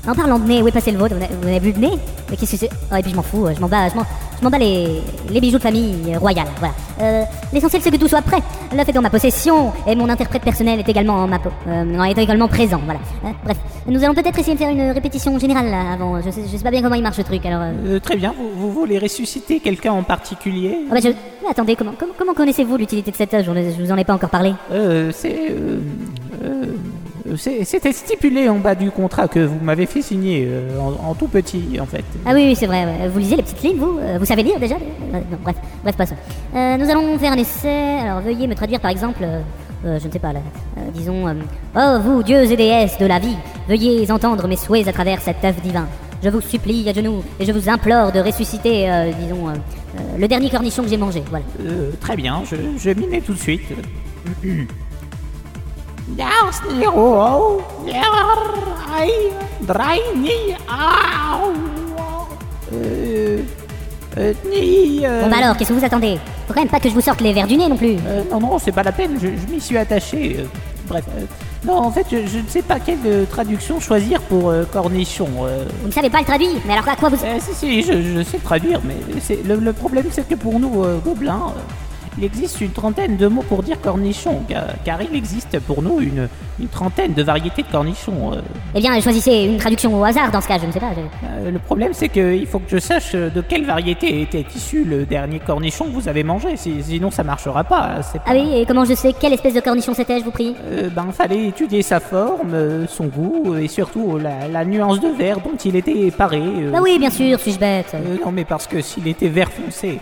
en 0.07 0.13
parlant 0.15 0.39
de 0.39 0.47
nez, 0.47 0.61
où 0.61 0.67
est 0.67 0.71
passé 0.71 0.91
le 0.91 0.97
vôtre? 0.97 1.15
Vous 1.15 1.23
avez- 1.23 1.33
vous 1.41 1.47
avez 1.47 1.59
vu 1.59 1.71
le 1.71 1.79
nez? 1.79 1.97
Mais 2.29 2.37
qu'est-ce 2.37 2.51
que 2.51 2.57
c'est? 2.57 2.69
Oh, 2.91 2.95
et 2.95 3.01
puis 3.01 3.11
je 3.11 3.15
m'en 3.15 3.21
fous, 3.23 3.47
je 3.55 3.59
m'en 3.59 3.67
bats, 3.67 3.89
je 3.89 3.95
m'en, 3.95 4.05
je 4.43 4.45
m'en 4.45 4.51
bats 4.51 4.57
les, 4.57 5.01
les 5.31 5.39
bijoux 5.39 5.57
de 5.57 5.63
famille 5.63 6.17
royale. 6.17 6.47
Voilà. 6.59 6.73
Euh, 7.01 7.23
l'essentiel 7.53 7.81
c'est 7.81 7.91
que 7.91 7.95
tout 7.95 8.09
soit 8.09 8.21
prêt. 8.21 8.41
L'œuf 8.75 8.89
est 8.89 8.91
dans 8.91 9.01
ma 9.01 9.09
possession 9.09 9.71
et 9.87 9.95
mon 9.95 10.09
interprète 10.09 10.41
personnel 10.41 10.79
est 10.81 10.89
également 10.89 11.13
en 11.13 11.27
ma 11.27 11.39
euh, 11.67 12.03
est 12.03 12.17
également 12.17 12.49
présent. 12.49 12.81
Voilà. 12.83 12.99
Euh, 13.23 13.29
bref, 13.45 13.57
nous 13.87 14.03
allons 14.03 14.13
peut-être 14.13 14.37
essayer 14.37 14.55
de 14.55 14.59
faire 14.59 14.69
une 14.69 14.91
répétition 14.91 15.39
générale 15.39 15.71
là, 15.71 15.93
avant. 15.93 16.21
Je 16.21 16.29
sais, 16.29 16.41
je 16.51 16.57
sais 16.57 16.63
pas 16.63 16.71
bien 16.71 16.81
comment 16.81 16.95
il 16.95 17.03
marche 17.03 17.19
le 17.19 17.23
truc. 17.23 17.45
Alors. 17.45 17.61
euh, 17.61 18.01
très 18.01 18.17
bien, 18.17 18.33
vous, 18.37 18.49
vous 18.53 18.73
voulez 18.73 18.99
ressusciter 18.99 19.61
quelqu'un 19.61 19.93
en 19.93 20.03
particulier? 20.03 20.77
Ah 20.91 20.95
bah 20.95 20.99
je... 21.01 21.07
Mais 21.07 21.49
attendez, 21.49 21.77
comment, 21.77 21.93
comment, 21.97 22.13
comment 22.17 22.33
connaissez-vous 22.33 22.75
l'utilité 22.75 23.11
de 23.11 23.15
cette 23.15 23.33
œuvre? 23.33 23.55
Je, 23.55 23.71
je 23.77 23.81
vous 23.81 23.91
en 23.93 23.97
ai 23.97 24.03
pas 24.03 24.13
encore 24.13 24.29
parlé. 24.29 24.53
C'est. 25.13 25.55
C'était 27.37 27.91
stipulé 27.93 28.49
en 28.49 28.57
bas 28.59 28.75
du 28.75 28.91
contrat 28.91 29.27
que 29.27 29.39
vous 29.39 29.59
m'avez 29.61 29.85
fait 29.85 30.01
signer 30.01 30.45
euh, 30.47 30.79
en, 30.79 31.09
en 31.09 31.13
tout 31.13 31.27
petit, 31.27 31.79
en 31.79 31.85
fait. 31.85 32.03
Ah 32.25 32.31
oui, 32.33 32.45
oui, 32.47 32.55
c'est 32.55 32.65
vrai. 32.67 32.85
ouais. 32.85 33.07
Vous 33.07 33.19
lisez 33.19 33.35
les 33.35 33.43
petites 33.43 33.61
lignes, 33.63 33.77
vous 33.77 33.97
Euh, 33.99 34.17
Vous 34.19 34.25
savez 34.25 34.43
lire 34.43 34.59
déjà 34.59 34.75
Euh, 34.75 35.19
non, 35.31 35.37
Bref, 35.43 35.55
bref, 35.83 35.95
passons. 35.95 36.15
Euh, 36.55 36.77
nous 36.77 36.89
allons 36.89 37.17
faire 37.19 37.31
un 37.33 37.37
essai. 37.37 37.99
Alors, 38.01 38.21
veuillez 38.21 38.47
me 38.47 38.55
traduire, 38.55 38.79
par 38.79 38.91
exemple, 38.91 39.25
je 39.85 39.89
ne 40.07 40.11
sais 40.11 40.19
pas, 40.19 40.31
là, 40.33 40.39
disons, 40.93 41.25
oh 41.75 41.97
vous 42.01 42.23
dieux 42.23 42.49
et 42.51 42.55
déesses 42.55 42.97
de 42.97 43.05
la 43.05 43.19
vie, 43.19 43.35
veuillez 43.67 44.09
entendre 44.11 44.47
mes 44.47 44.55
souhaits 44.55 44.87
à 44.87 44.93
travers 44.93 45.21
cet 45.21 45.43
œuf 45.43 45.61
divin. 45.61 45.87
Je 46.23 46.29
vous 46.29 46.39
supplie 46.41 46.87
à 46.89 46.93
genoux 46.93 47.21
et 47.39 47.45
je 47.45 47.51
vous 47.51 47.67
implore 47.69 48.11
de 48.13 48.19
ressusciter, 48.21 48.87
disons, 49.19 49.47
le 50.17 50.27
dernier 50.27 50.49
cornichon 50.49 50.83
que 50.83 50.89
j'ai 50.89 50.95
mangé. 50.97 51.21
Voilà. 51.29 51.43
Très 51.99 52.15
bien, 52.15 52.43
je, 52.49 52.55
je 52.77 52.89
m'y 52.91 53.07
mets 53.07 53.19
tout 53.21 53.33
de 53.33 53.39
suite. 53.39 53.61
Euh, 62.73 63.39
euh, 64.17 64.33
ni, 64.49 65.05
euh, 65.05 65.23
Bon 65.23 65.29
bah 65.29 65.37
alors, 65.41 65.57
qu'est-ce 65.57 65.69
que 65.69 65.73
vous 65.75 65.85
attendez? 65.85 66.19
Faut 66.47 66.53
quand 66.53 66.59
même 66.61 66.69
pas 66.69 66.79
que 66.79 66.89
je 66.89 66.93
vous 66.93 67.01
sorte 67.01 67.21
les 67.21 67.33
verres 67.33 67.47
du 67.47 67.57
nez 67.57 67.67
non 67.67 67.77
plus. 67.77 67.95
euh, 68.07 68.23
non, 68.31 68.39
non, 68.39 68.59
c'est 68.59 68.71
pas 68.71 68.83
la 68.83 68.91
peine, 68.91 69.17
je, 69.21 69.27
je 69.27 69.53
m'y 69.53 69.59
suis 69.61 69.77
attaché. 69.77 70.37
euh, 70.39 70.43
bref. 70.87 71.03
euh, 71.17 71.21
non, 71.65 71.75
en 71.77 71.91
fait, 71.91 72.05
je, 72.11 72.17
je 72.27 72.39
ne 72.39 72.47
sais 72.47 72.61
pas 72.61 72.79
quelle 72.79 72.97
euh, 73.05 73.25
traduction 73.25 73.79
choisir 73.79 74.19
pour 74.21 74.49
euh, 74.49 74.65
cornichon. 74.65 75.27
euh. 75.45 75.65
Vous 75.81 75.87
ne 75.87 75.93
savez 75.93 76.09
pas 76.09 76.19
le 76.19 76.25
traduire 76.25 76.49
Mais 76.65 76.73
alors 76.73 76.87
à 76.89 76.95
quoi 76.95 77.09
vous... 77.09 77.17
Si, 77.17 77.53
si, 77.55 77.81
je, 77.83 78.01
je 78.17 78.23
sais 78.23 78.37
traduire, 78.39 78.81
mais 78.83 78.95
c'est 79.21 79.39
le, 79.47 79.55
le 79.55 79.73
problème, 79.73 80.05
c'est 80.11 80.27
que 80.27 80.35
pour 80.35 80.59
nous, 80.59 80.83
gobelins, 81.03 81.53
il 82.17 82.23
existe 82.23 82.61
une 82.61 82.71
trentaine 82.71 83.17
de 83.17 83.27
mots 83.27 83.43
pour 83.47 83.63
dire 83.63 83.79
cornichon, 83.81 84.41
car, 84.47 84.65
car 84.85 84.99
il 85.01 85.15
existe 85.15 85.59
pour 85.59 85.81
nous 85.81 85.99
une, 85.99 86.27
une 86.59 86.67
trentaine 86.67 87.13
de 87.13 87.23
variétés 87.23 87.63
de 87.63 87.67
cornichons. 87.71 88.33
euh. 88.33 88.41
Eh 88.75 88.79
bien, 88.79 88.99
choisissez 89.01 89.31
une 89.45 89.57
traduction 89.57 89.99
au 89.99 90.03
hasard 90.03 90.29
dans 90.31 90.41
ce 90.41 90.47
cas, 90.47 90.57
je 90.59 90.65
ne 90.67 90.71
sais 90.71 90.79
pas. 90.79 90.91
je- 90.95 91.01
Euh, 91.47 91.51
le 91.51 91.59
problème, 91.59 91.91
c'est 91.93 92.09
qu'il 92.09 92.45
faut 92.47 92.59
que 92.59 92.69
je 92.69 92.77
sache 92.77 93.11
euh, 93.15 93.29
de 93.29 93.41
quelle 93.41 93.65
variété 93.65 94.21
était 94.21 94.45
issu 94.55 94.83
le 94.83 95.05
dernier 95.05 95.39
cornichon 95.39 95.85
que 95.85 95.91
vous 95.91 96.07
avez 96.07 96.23
mangé, 96.23 96.55
si- 96.57 96.83
sinon 96.83 97.09
ça 97.11 97.23
marchera 97.23 97.63
pas. 97.63 98.01
c'est 98.03 98.19
pas- 98.19 98.25
Ah 98.27 98.33
oui, 98.33 98.59
et 98.61 98.65
comment 98.65 98.85
je 98.85 98.93
sais 98.93 99.13
quelle 99.19 99.33
espèce 99.33 99.53
de 99.55 99.59
cornichon 99.61 99.93
c'était, 99.93 100.19
je 100.19 100.23
vous 100.25 100.31
prie? 100.31 100.55
Euh, 100.65 100.89
ben, 100.89 101.07
fallait 101.11 101.47
étudier 101.47 101.81
sa 101.81 101.99
forme, 101.99 102.53
euh, 102.53 102.85
son 102.87 103.05
goût, 103.05 103.55
et 103.55 103.67
surtout 103.67 104.17
la, 104.17 104.47
la 104.47 104.65
nuance 104.65 104.99
de 104.99 105.07
verre 105.09 105.37
dont 105.39 105.57
il 105.65 105.75
était 105.75 106.11
paré. 106.11 106.41
euh. 106.41 106.71
Bah 106.71 106.79
oui, 106.81 106.97
bien 106.99 107.09
sûr, 107.09 107.39
suis-je 107.39 107.59
bête? 107.59 107.91
Euh, 107.95 108.17
non, 108.23 108.31
mais 108.31 108.45
parce 108.45 108.67
que 108.67 108.81
s'il 108.81 109.07
était 109.07 109.27
vert 109.29 109.49
foncé, 109.51 109.99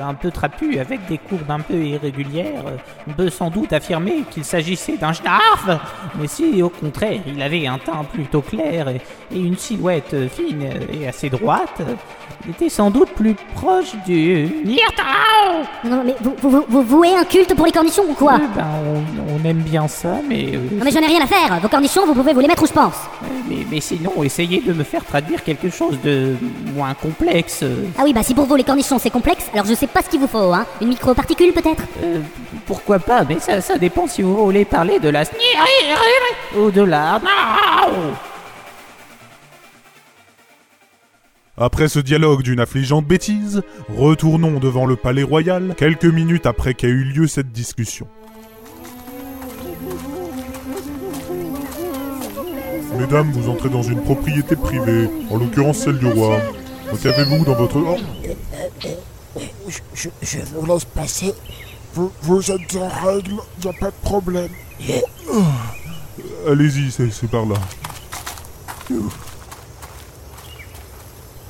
un 0.00 0.14
peu 0.14 0.30
trapu, 0.30 0.78
avec 0.78 1.06
des 1.06 1.18
courbes 1.18 1.50
un 1.50 1.60
peu 1.60 1.74
irrégulières, 1.74 2.66
euh, 2.66 2.76
on 3.08 3.12
peut 3.12 3.30
sans 3.30 3.50
doute 3.50 3.72
affirmer 3.72 4.24
qu'il 4.30 4.44
s'agissait 4.44 4.96
d'un 4.96 5.12
schnarf. 5.12 5.68
Mais 6.18 6.26
si, 6.26 6.62
au 6.62 6.68
contraire, 6.68 7.20
il 7.26 7.40
avait 7.42 7.66
un 7.66 7.78
teint 7.78 8.04
plutôt 8.04 8.42
clair 8.42 8.88
et, 8.88 9.00
une 9.32 9.56
silhouette 9.56 10.14
euh, 10.14 10.28
fine 10.28 10.68
et 10.92 11.06
assez 11.06 11.30
droite, 11.30 11.80
euh, 11.80 11.94
il 12.44 12.50
était 12.50 12.68
sans 12.68 12.90
doute 12.90 13.10
plus 13.10 13.34
proche 13.54 13.94
du. 14.06 14.48
Non, 15.84 15.96
non, 15.96 16.02
mais 16.04 16.14
vous, 16.20 16.34
vous, 16.40 16.64
vous, 16.68 16.82
vouez 16.82 17.14
un 17.14 17.24
culte 17.24 17.54
pour 17.54 17.66
les 17.66 17.72
cornichons 17.72 18.04
ou 18.08 18.14
quoi 18.14 18.38
ben, 18.54 18.66
on, 18.86 19.34
on 19.34 19.48
aime 19.48 19.58
bien 19.58 19.88
ça, 19.88 20.16
mais, 20.28 20.54
euh, 20.54 20.58
Non 20.72 20.84
mais 20.84 20.90
j'en 20.90 21.00
ai 21.00 21.06
rien 21.06 21.22
à 21.22 21.26
faire, 21.26 21.58
vos 21.60 21.68
cornichons, 21.68 22.06
vous 22.06 22.14
pouvez 22.14 22.32
vous 22.32 22.40
les 22.40 22.48
mettre 22.48 22.62
où 22.62 22.66
je 22.66 22.72
pense. 22.72 22.94
Mais, 23.48 23.66
mais 23.70 23.80
sinon, 23.80 24.22
essayez 24.22 24.60
de 24.60 24.72
me 24.72 24.84
faire 24.84 25.04
traduire 25.04 25.42
quelque 25.42 25.70
chose 25.70 25.98
de 26.02 26.36
moins 26.74 26.94
complexe. 26.94 27.64
Ah 27.98 28.02
oui, 28.04 28.12
bah 28.12 28.22
si 28.22 28.34
pour 28.34 28.46
vous 28.46 28.56
les 28.56 28.64
cornichons 28.64 28.98
c'est 28.98 29.10
complexe, 29.10 29.46
alors 29.52 29.66
je 29.66 29.74
sais 29.74 29.86
pas 29.86 30.02
ce 30.02 30.08
qu'il 30.08 30.20
vous 30.20 30.26
faut, 30.28 30.52
hein. 30.52 30.66
Une 30.80 30.88
micro-particule 30.88 31.52
peut-être? 31.52 31.82
Euh, 32.02 32.20
pourquoi 32.66 32.98
pas, 32.98 33.24
mais 33.28 33.38
ça, 33.40 33.60
ça 33.60 33.78
dépend 33.78 34.06
si 34.06 34.22
vous 34.22 34.36
voulez 34.36 34.64
parler 34.64 34.98
de 34.98 35.08
la 35.08 35.22
ou 36.56 36.70
de 36.70 36.82
la 36.82 37.20
Après 41.62 41.88
ce 41.88 41.98
dialogue 41.98 42.42
d'une 42.42 42.58
affligeante 42.58 43.06
bêtise, 43.06 43.60
retournons 43.94 44.58
devant 44.58 44.86
le 44.86 44.96
palais 44.96 45.22
royal 45.22 45.74
quelques 45.76 46.06
minutes 46.06 46.46
après 46.46 46.72
qu'a 46.72 46.88
eu 46.88 47.04
lieu 47.04 47.26
cette 47.26 47.52
discussion. 47.52 48.08
Mesdames, 52.98 53.30
vous 53.32 53.50
entrez 53.50 53.68
dans 53.68 53.82
une 53.82 54.00
propriété 54.00 54.56
privée, 54.56 55.10
en 55.30 55.36
l'occurrence 55.36 55.78
celle 55.78 55.98
du 55.98 56.06
roi. 56.06 56.38
Qu'avez-vous 57.02 57.44
dans 57.44 57.54
votre... 57.54 57.76
Oh, 57.76 57.98
Je, 59.68 59.78
je, 59.94 60.08
je 60.22 60.38
vous 60.54 60.66
laisse 60.66 60.86
passer. 60.86 61.34
Vous, 61.94 62.10
vous 62.22 62.50
êtes 62.50 62.76
en 62.76 62.88
règle, 62.88 63.34
y 63.62 63.68
a 63.68 63.72
pas 63.74 63.90
de 63.90 64.00
problème. 64.02 64.50
Allez-y, 66.48 66.90
c'est 66.90 67.10
c'est 67.10 67.30
par 67.30 67.44
là. 67.44 67.56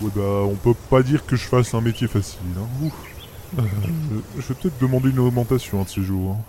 Ouais 0.02 0.10
bah, 0.14 0.22
on 0.44 0.54
peut 0.54 0.74
pas 0.88 1.02
dire 1.02 1.24
que 1.26 1.36
je 1.36 1.44
fasse 1.46 1.74
un 1.74 1.80
métier 1.80 2.08
facile. 2.08 2.40
Hein. 2.58 2.86
Ouf. 2.86 2.92
Euh, 3.58 3.62
je 4.38 4.48
vais 4.48 4.54
peut-être 4.54 4.80
demander 4.80 5.10
une 5.10 5.18
augmentation 5.18 5.80
un 5.80 5.82
de 5.84 5.88
ces 5.88 6.02
jours. 6.02 6.36
hein. 6.38 6.42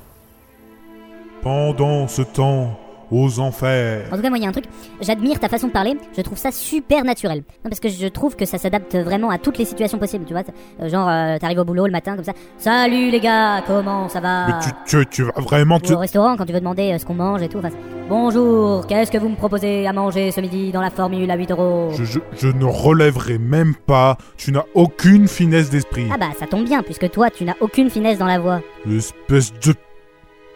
Pendant 1.42 2.08
ce 2.08 2.22
temps, 2.22 2.80
aux 3.10 3.40
enfers. 3.40 4.08
En 4.12 4.16
tout 4.16 4.22
cas, 4.22 4.30
moi, 4.30 4.38
il 4.38 4.44
y 4.44 4.46
a 4.46 4.50
un 4.50 4.54
truc, 4.54 4.66
j'admire 5.02 5.40
ta 5.40 5.50
façon 5.50 5.68
de 5.68 5.72
parler, 5.74 5.98
je 6.16 6.22
trouve 6.22 6.38
ça 6.38 6.52
super 6.52 7.04
naturel. 7.04 7.40
Non, 7.64 7.70
parce 7.70 7.80
que 7.80 7.90
je 7.90 8.08
trouve 8.08 8.36
que 8.36 8.46
ça 8.46 8.58
s'adapte 8.58 8.96
vraiment 8.96 9.30
à 9.32 9.38
toutes 9.38 9.58
les 9.58 9.66
situations 9.66 9.98
possibles, 9.98 10.24
tu 10.26 10.34
vois. 10.34 10.44
Euh, 10.80 10.88
genre, 10.88 11.10
euh, 11.10 11.38
t'arrives 11.40 11.60
au 11.60 11.66
boulot 11.66 11.88
le 11.88 11.92
matin 11.92 12.16
comme 12.16 12.24
ça. 12.24 12.34
Salut 12.58 13.10
les 13.10 13.20
gars, 13.20 13.64
comment 13.68 14.08
ça 14.08 14.20
va? 14.22 14.48
Mais 14.48 14.54
tu, 14.64 14.70
tu, 14.86 15.06
tu 15.10 15.24
vas 15.24 15.34
vraiment. 15.42 15.80
Ou 15.84 15.92
au 15.94 15.98
restaurant 15.98 16.38
quand 16.38 16.46
tu 16.46 16.54
veux 16.54 16.60
demander 16.60 16.98
ce 17.00 17.06
qu'on 17.06 17.16
mange 17.16 17.42
et 17.42 17.50
tout. 17.50 17.58
Enfin, 17.58 17.70
Bonjour, 18.12 18.86
qu'est-ce 18.88 19.10
que 19.10 19.18
vous 19.18 19.30
me 19.30 19.38
proposez 19.38 19.88
à 19.88 19.94
manger 19.94 20.32
ce 20.32 20.42
midi 20.42 20.74
dans 20.74 20.82
la 20.82 20.90
formule 20.90 21.32
à 21.32 21.38
8 21.38 21.52
euros 21.52 21.94
Je, 21.98 22.04
je, 22.04 22.20
je 22.38 22.50
ne 22.50 22.66
relèverai 22.66 23.38
même 23.38 23.74
pas. 23.74 24.18
Tu 24.36 24.52
n'as 24.52 24.66
aucune 24.74 25.30
finesse 25.30 25.70
d'esprit. 25.70 26.08
Ah 26.14 26.18
bah 26.18 26.28
ça 26.38 26.46
tombe 26.46 26.66
bien, 26.66 26.84
puisque 26.84 27.10
toi 27.10 27.30
tu 27.30 27.46
n'as 27.46 27.56
aucune 27.62 27.90
finesse 27.90 28.18
dans 28.18 28.26
la 28.26 28.38
voix. 28.38 28.60
Espèce 28.86 29.54
de... 29.54 29.74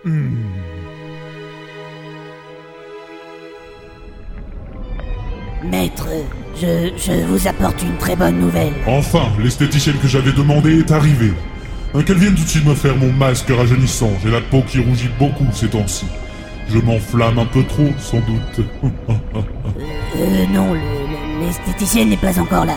Hmm. 0.04 0.36
Maître, 5.64 6.10
je, 6.58 6.92
je 6.98 7.26
vous 7.26 7.48
apporte 7.48 7.82
une 7.84 7.96
très 8.00 8.18
bonne 8.18 8.38
nouvelle. 8.38 8.74
Enfin, 8.86 9.32
l'esthéticienne 9.42 9.96
que 10.02 10.10
j'avais 10.10 10.34
demandé 10.34 10.80
est 10.80 10.92
arrivée. 10.92 11.32
Hein, 11.94 12.04
Qu'elle 12.04 12.18
vienne 12.18 12.36
tout 12.36 12.44
de 12.44 12.50
suite 12.50 12.66
me 12.66 12.76
faire 12.76 12.98
mon 12.98 13.14
masque 13.14 13.50
rajeunissant. 13.50 14.12
J'ai 14.22 14.30
la 14.30 14.42
peau 14.42 14.62
qui 14.68 14.80
rougit 14.82 15.10
beaucoup 15.18 15.46
ces 15.54 15.70
temps-ci. 15.70 16.06
Je 16.70 16.80
m'enflamme 16.80 17.40
un 17.40 17.46
peu 17.46 17.64
trop, 17.64 17.88
sans 18.00 18.18
doute. 18.20 18.66
Euh, 20.18 20.46
non, 20.52 20.74
le- 20.74 20.80
le- 20.80 21.46
l'esthéticienne 21.46 22.10
n'est 22.10 22.18
pas 22.18 22.40
encore 22.40 22.66
là. 22.66 22.76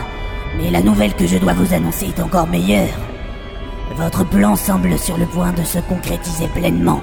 Mais 0.56 0.70
la 0.70 0.82
nouvelle 0.82 1.14
que 1.14 1.26
je 1.26 1.38
dois 1.38 1.52
vous 1.54 1.72
annoncer 1.74 2.06
est 2.06 2.20
encore 2.20 2.46
meilleure. 2.48 2.88
Votre 3.96 4.24
plan 4.24 4.56
semble 4.56 4.98
sur 4.98 5.16
le 5.16 5.26
point 5.26 5.52
de 5.52 5.62
se 5.62 5.78
concrétiser 5.78 6.46
pleinement. 6.48 7.00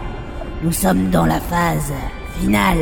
Nous 0.63 0.71
sommes 0.71 1.09
dans 1.09 1.25
la 1.25 1.39
phase 1.39 1.91
finale. 2.39 2.77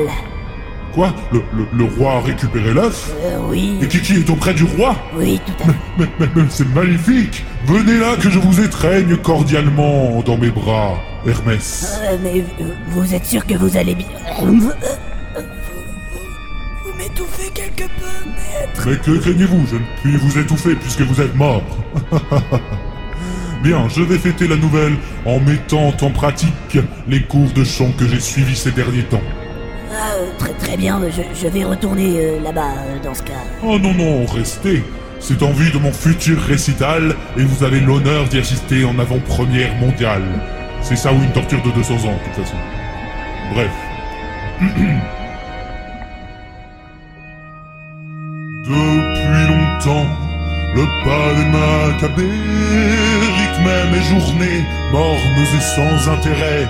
Quoi 0.94 1.14
le, 1.32 1.42
le, 1.58 1.66
le 1.76 1.84
roi 1.96 2.14
a 2.18 2.22
récupéré 2.22 2.74
l'œuf 2.74 3.12
Euh, 3.24 3.38
oui, 3.50 3.78
Et 3.82 3.88
Kiki 3.88 4.14
est 4.14 4.30
auprès 4.30 4.54
du 4.54 4.64
roi 4.64 4.96
oui, 5.18 5.40
tout 5.46 5.64
à 5.64 5.66
fait. 5.72 5.78
Mais, 5.98 6.06
mais, 6.20 6.28
mais 6.36 6.44
c'est 6.50 6.68
magnifique 6.74 7.44
Venez 7.66 7.98
là 7.98 8.16
que 8.22 8.30
je 8.30 8.38
vous 8.40 8.60
étreigne 8.62 9.16
cordialement 9.18 10.22
dans 10.26 10.38
mes 10.38 10.52
bras, 10.52 10.96
Hermès. 11.26 12.00
Euh, 12.04 12.18
mais 12.22 12.44
euh, 12.62 12.66
vous 12.90 13.14
êtes 13.16 13.26
sûr 13.26 13.46
que 13.48 13.56
vous 13.56 13.76
allez 13.78 13.96
bien... 13.96 14.06
Vous 14.42 14.54
vous 16.84 16.94
m'étouffez 16.98 17.50
quelque 17.54 17.84
peu, 17.86 18.30
maître. 18.30 18.84
Mais 18.88 18.98
que 18.98 19.18
craignez-vous? 19.20 19.66
Je 19.72 19.76
ne 19.76 19.82
puis 20.04 20.18
vous 20.18 20.38
étouffer 20.38 20.76
puisque 20.76 21.02
vous 21.02 21.22
êtes 21.22 21.36
mort. 21.36 21.64
Bien, 23.64 23.88
je 23.88 24.02
vais 24.04 24.18
fêter 24.18 24.46
la 24.48 24.58
nouvelle 24.58 24.96
en 25.26 25.40
mettant 25.40 25.94
en 26.02 26.10
pratique 26.12 26.78
les 27.08 27.22
cours 27.24 27.50
de 27.54 27.64
chant 27.64 27.90
que 27.98 28.06
j'ai 28.06 28.20
suivis 28.20 28.58
ces 28.58 28.72
derniers 28.72 29.04
temps. 29.04 29.22
Ah, 30.06 30.16
très 30.38 30.52
très 30.56 30.76
bien, 30.76 31.00
je, 31.10 31.48
vais 31.48 31.64
retourner 31.64 32.16
euh, 32.18 32.40
là-bas 32.42 32.72
euh, 32.72 33.00
dans 33.02 33.14
ce 33.14 33.24
cas. 33.24 33.42
Oh 33.64 33.80
non, 33.80 33.94
non, 33.94 34.26
restez. 34.26 34.84
C'est 35.22 35.42
en 35.42 35.54
vue 35.54 35.72
de 35.72 35.78
mon 35.78 35.94
futur 35.94 36.42
récital 36.42 37.16
et 37.38 37.44
vous 37.44 37.64
avez 37.64 37.80
l'honneur 37.80 38.26
d'y 38.26 38.40
assister 38.40 38.84
en 38.84 39.00
avant-première 39.00 39.74
mondiale. 39.76 40.26
C'est 40.82 40.98
ça 40.98 41.14
ou 41.14 41.24
une 41.24 41.32
torture 41.32 41.64
de 41.64 41.72
200 41.72 41.94
ans, 41.94 41.98
de 41.98 42.24
toute 42.26 42.44
façon. 42.44 42.58
Bref. 43.54 43.72
Depuis 48.66 49.48
longtemps, 49.48 50.08
le 50.76 50.84
pas 51.06 51.34
des 51.34 51.46
macabées 51.46 52.42
rythmait 53.38 53.86
mes 53.90 54.04
journées 54.04 54.66
mornes 54.92 55.40
et 55.40 55.62
sans 55.62 56.12
intérêt. 56.12 56.68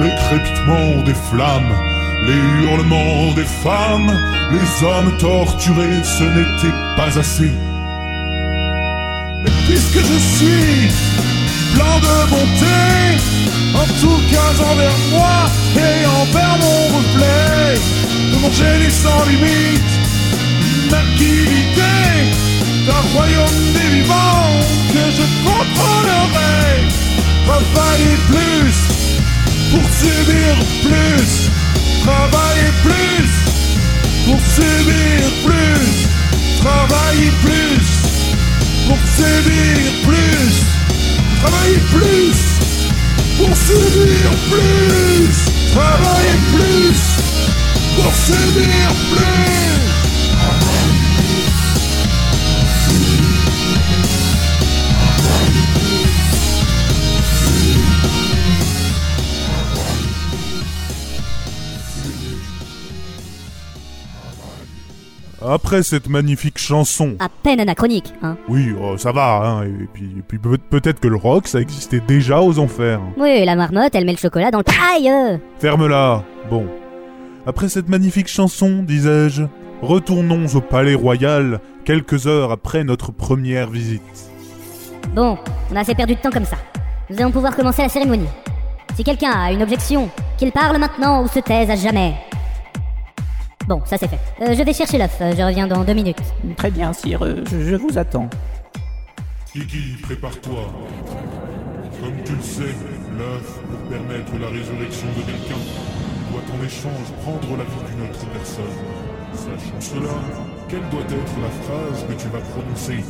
Le 0.00 0.08
crépitement 0.26 1.04
des 1.04 1.14
flammes, 1.14 1.89
les 2.26 2.64
hurlements 2.64 3.32
des 3.34 3.44
femmes, 3.44 4.12
les 4.52 4.86
hommes 4.86 5.16
torturés, 5.18 6.02
ce 6.02 6.24
n'était 6.24 6.76
pas 6.96 7.18
assez. 7.18 7.50
Mais 9.42 9.50
puisque 9.66 9.98
je 9.98 10.18
suis 10.36 10.90
plein 11.74 11.98
de 12.06 12.30
bonté, 12.30 12.80
en 13.74 13.86
tout 14.00 14.20
cas 14.30 14.52
envers 14.70 14.98
moi 15.10 15.38
et 15.76 16.06
envers 16.06 16.56
mon 16.58 16.96
reflet, 16.96 17.80
de 18.32 18.36
mon 18.42 18.52
génie 18.52 18.90
sans 18.90 19.24
limite, 19.26 19.92
naquillité 20.90 21.94
d'un 22.86 23.02
royaume 23.14 23.72
des 23.74 23.88
vivants 23.96 24.60
que 24.92 25.04
je 25.16 25.24
contrôlerai. 25.46 26.60
Travailler 27.46 28.16
plus 28.28 28.76
pour 29.70 29.84
subir 30.00 30.54
plus, 30.82 31.50
travailler 32.02 32.72
plus 32.82 33.30
pour 34.26 34.40
subir 34.40 35.22
plus, 35.44 36.08
travailler 36.60 37.30
plus 37.42 37.86
pour 38.86 38.98
subir 39.06 39.92
plus, 40.06 40.64
travailler 41.40 41.80
plus 41.92 42.38
pour 43.38 43.56
subir 43.56 44.30
plus, 44.50 45.72
travailler 45.72 46.38
plus 46.52 47.00
pour 47.96 48.14
subir 48.14 48.88
plus. 49.10 49.89
Après 65.46 65.82
cette 65.82 66.08
magnifique 66.08 66.58
chanson. 66.58 67.16
À 67.18 67.28
peine 67.30 67.60
anachronique, 67.60 68.12
hein. 68.22 68.36
Oui, 68.48 68.74
oh, 68.80 68.98
ça 68.98 69.10
va, 69.10 69.36
hein. 69.42 69.64
Et 69.64 69.88
puis, 69.92 70.04
et 70.18 70.22
puis 70.26 70.38
peut- 70.38 70.58
peut-être 70.58 71.00
que 71.00 71.08
le 71.08 71.16
rock, 71.16 71.48
ça 71.48 71.60
existait 71.60 72.00
déjà 72.06 72.42
aux 72.42 72.58
enfers. 72.58 73.00
Oui, 73.16 73.44
la 73.44 73.56
marmotte, 73.56 73.94
elle 73.94 74.04
met 74.04 74.12
le 74.12 74.18
chocolat 74.18 74.50
dans 74.50 74.58
le... 74.58 74.64
Aïe 74.94 75.08
euh. 75.08 75.38
Ferme-la. 75.58 76.22
Bon. 76.50 76.66
Après 77.46 77.70
cette 77.70 77.88
magnifique 77.88 78.28
chanson, 78.28 78.82
disais-je, 78.82 79.44
retournons 79.80 80.46
au 80.54 80.60
palais 80.60 80.94
royal 80.94 81.60
quelques 81.86 82.26
heures 82.26 82.52
après 82.52 82.84
notre 82.84 83.10
première 83.10 83.70
visite. 83.70 84.02
Bon, 85.14 85.38
on 85.72 85.76
a 85.76 85.80
assez 85.80 85.94
perdu 85.94 86.16
de 86.16 86.20
temps 86.20 86.30
comme 86.30 86.44
ça. 86.44 86.58
Nous 87.08 87.18
allons 87.18 87.30
pouvoir 87.32 87.56
commencer 87.56 87.80
la 87.80 87.88
cérémonie. 87.88 88.28
Si 88.94 89.02
quelqu'un 89.04 89.30
a 89.30 89.52
une 89.52 89.62
objection, 89.62 90.10
qu'il 90.36 90.52
parle 90.52 90.76
maintenant 90.76 91.22
ou 91.22 91.28
se 91.28 91.38
taise 91.38 91.70
à 91.70 91.76
jamais. 91.76 92.14
Bon, 93.70 93.80
ça 93.84 93.96
c'est 93.96 94.08
fait. 94.08 94.18
Euh, 94.42 94.52
je 94.52 94.64
vais 94.64 94.72
chercher 94.72 94.98
l'œuf, 94.98 95.16
euh, 95.20 95.32
je 95.32 95.42
reviens 95.44 95.68
dans 95.68 95.84
deux 95.84 95.92
minutes. 95.92 96.18
Très 96.56 96.72
bien, 96.72 96.92
sire, 96.92 97.20
je, 97.24 97.70
je 97.70 97.76
vous 97.76 97.96
attends. 97.96 98.28
Kiki, 99.52 99.94
prépare-toi. 100.02 100.62
Comme 102.00 102.16
tu 102.24 102.34
le 102.34 102.42
sais, 102.42 102.74
l'œuf, 103.16 103.60
pour 103.70 103.78
permettre 103.88 104.32
la 104.40 104.48
résurrection 104.48 105.06
de 105.16 105.22
quelqu'un, 105.22 105.62
doit 106.32 106.42
en 106.52 106.64
échange 106.66 107.12
prendre 107.22 107.58
la 107.58 107.62
vie 107.62 107.94
d'une 107.94 108.10
autre 108.10 108.26
personne. 108.32 108.64
Sachant 109.34 109.80
cela, 109.80 110.14
quelle 110.68 110.88
doit 110.90 111.02
être 111.02 111.34
la 111.40 111.50
phrase 111.62 112.04
que 112.08 112.20
tu 112.20 112.26
vas 112.26 112.40
prononcer? 112.40 113.04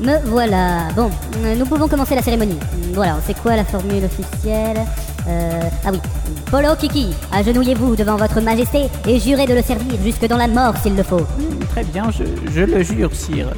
Me 0.00 0.18
voilà. 0.26 0.88
Bon, 0.94 1.10
euh, 1.44 1.54
nous 1.56 1.66
pouvons 1.66 1.88
commencer 1.88 2.14
la 2.14 2.22
cérémonie. 2.22 2.58
Voilà, 2.94 3.16
c'est 3.26 3.36
quoi 3.40 3.56
la 3.56 3.64
formule 3.64 4.04
officielle 4.04 4.78
euh, 5.26 5.60
Ah 5.84 5.90
oui. 5.92 5.98
Polo 6.50 6.74
Kiki, 6.76 7.08
agenouillez-vous 7.32 7.96
devant 7.96 8.16
votre 8.16 8.40
majesté 8.40 8.86
et 9.06 9.18
jurez 9.18 9.46
de 9.46 9.54
le 9.54 9.62
servir 9.62 9.98
jusque 10.04 10.26
dans 10.26 10.36
la 10.36 10.46
mort 10.46 10.76
s'il 10.76 10.94
le 10.96 11.02
faut. 11.02 11.18
Hmm, 11.20 11.58
Très 11.70 11.84
bien, 11.84 12.10
je, 12.10 12.24
je 12.52 12.60
le 12.62 12.82
jure, 12.82 13.12
sire. 13.14 13.48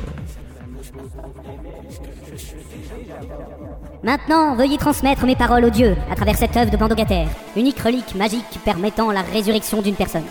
Maintenant, 4.03 4.57
veuillez 4.57 4.79
transmettre 4.79 5.27
mes 5.27 5.37
paroles 5.37 5.67
aux 5.67 5.71
dieux 5.71 5.95
à 6.11 6.17
travers 6.17 6.37
cette 6.37 6.57
œuvre 6.57 6.71
de 6.71 6.77
Pandogataire, 6.79 7.29
unique 7.55 7.79
relique 7.81 8.15
magique 8.15 8.59
permettant 8.65 9.11
la 9.11 9.21
résurrection 9.21 9.83
d'une 9.83 9.95
personne. 9.95 10.25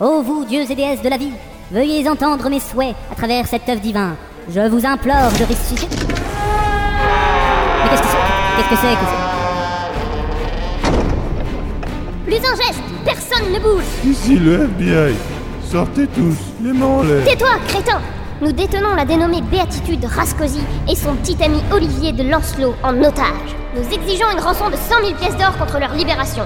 Ô 0.00 0.22
vous, 0.22 0.44
dieux 0.44 0.68
et 0.68 0.74
déesses 0.74 1.02
de 1.02 1.08
la 1.08 1.16
vie, 1.16 1.30
veuillez 1.70 2.08
entendre 2.08 2.48
mes 2.50 2.58
souhaits 2.58 2.96
à 3.12 3.14
travers 3.14 3.46
cette 3.46 3.68
œuvre 3.68 3.80
divine. 3.80 4.16
Je 4.52 4.60
vous 4.68 4.84
implore 4.84 5.30
de 5.38 5.44
ressusciter. 5.44 5.86
Mais 7.82 7.90
qu'est-ce 7.90 8.02
que 8.02 8.08
c'est 8.08 8.56
Qu'est-ce 8.56 8.68
que 8.68 8.76
c'est 8.76 8.96
que 8.96 9.06
Plus 12.26 12.36
un 12.48 12.56
geste, 12.56 12.82
personne 13.04 13.52
ne 13.52 13.58
bouge. 13.60 13.84
Ici 14.04 14.36
le 14.38 14.64
FBI. 14.64 15.14
Sortez 15.70 16.06
tous, 16.08 16.36
les 16.62 16.72
mains 16.72 16.86
en 16.86 17.02
l'air. 17.02 17.24
Tais-toi, 17.24 17.50
crétin 17.68 18.00
Nous 18.40 18.50
détenons 18.52 18.94
la 18.96 19.04
dénommée 19.04 19.40
Béatitude 19.42 20.04
Rascosi 20.04 20.62
et 20.88 20.96
son 20.96 21.14
petit 21.16 21.36
ami 21.44 21.62
Olivier 21.72 22.12
de 22.12 22.24
Lancelot 22.28 22.74
en 22.82 22.98
otage. 23.02 23.54
Nous 23.76 23.84
exigeons 23.94 24.30
une 24.32 24.40
rançon 24.40 24.68
de 24.68 24.74
100 24.74 24.80
000 25.06 25.14
pièces 25.20 25.36
d'or 25.36 25.56
contre 25.58 25.78
leur 25.78 25.94
libération. 25.94 26.42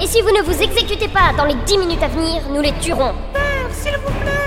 Et 0.00 0.06
si 0.06 0.20
vous 0.22 0.30
ne 0.30 0.42
vous 0.42 0.62
exécutez 0.62 1.08
pas 1.08 1.32
dans 1.36 1.44
les 1.44 1.56
10 1.66 1.78
minutes 1.78 2.02
à 2.04 2.08
venir, 2.08 2.40
nous 2.54 2.60
les 2.60 2.72
tuerons. 2.80 3.14
C'est- 3.72 3.90
c'est- 3.90 4.37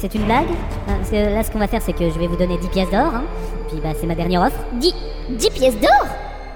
C'est 0.00 0.14
une 0.14 0.24
blague 0.24 0.46
Parce 0.86 1.10
que 1.10 1.16
là, 1.16 1.42
ce 1.42 1.50
qu'on 1.50 1.58
va 1.58 1.66
faire, 1.68 1.82
c'est 1.82 1.92
que 1.92 2.08
je 2.08 2.18
vais 2.18 2.26
vous 2.26 2.36
donner 2.36 2.56
10 2.56 2.68
pièces 2.68 2.90
d'or. 2.90 3.14
Hein. 3.14 3.24
Puis 3.68 3.80
bah, 3.82 3.90
c'est 4.00 4.06
ma 4.06 4.14
dernière 4.14 4.40
offre. 4.40 4.56
10, 4.72 4.94
10 5.28 5.50
pièces 5.50 5.78
d'or? 5.78 6.06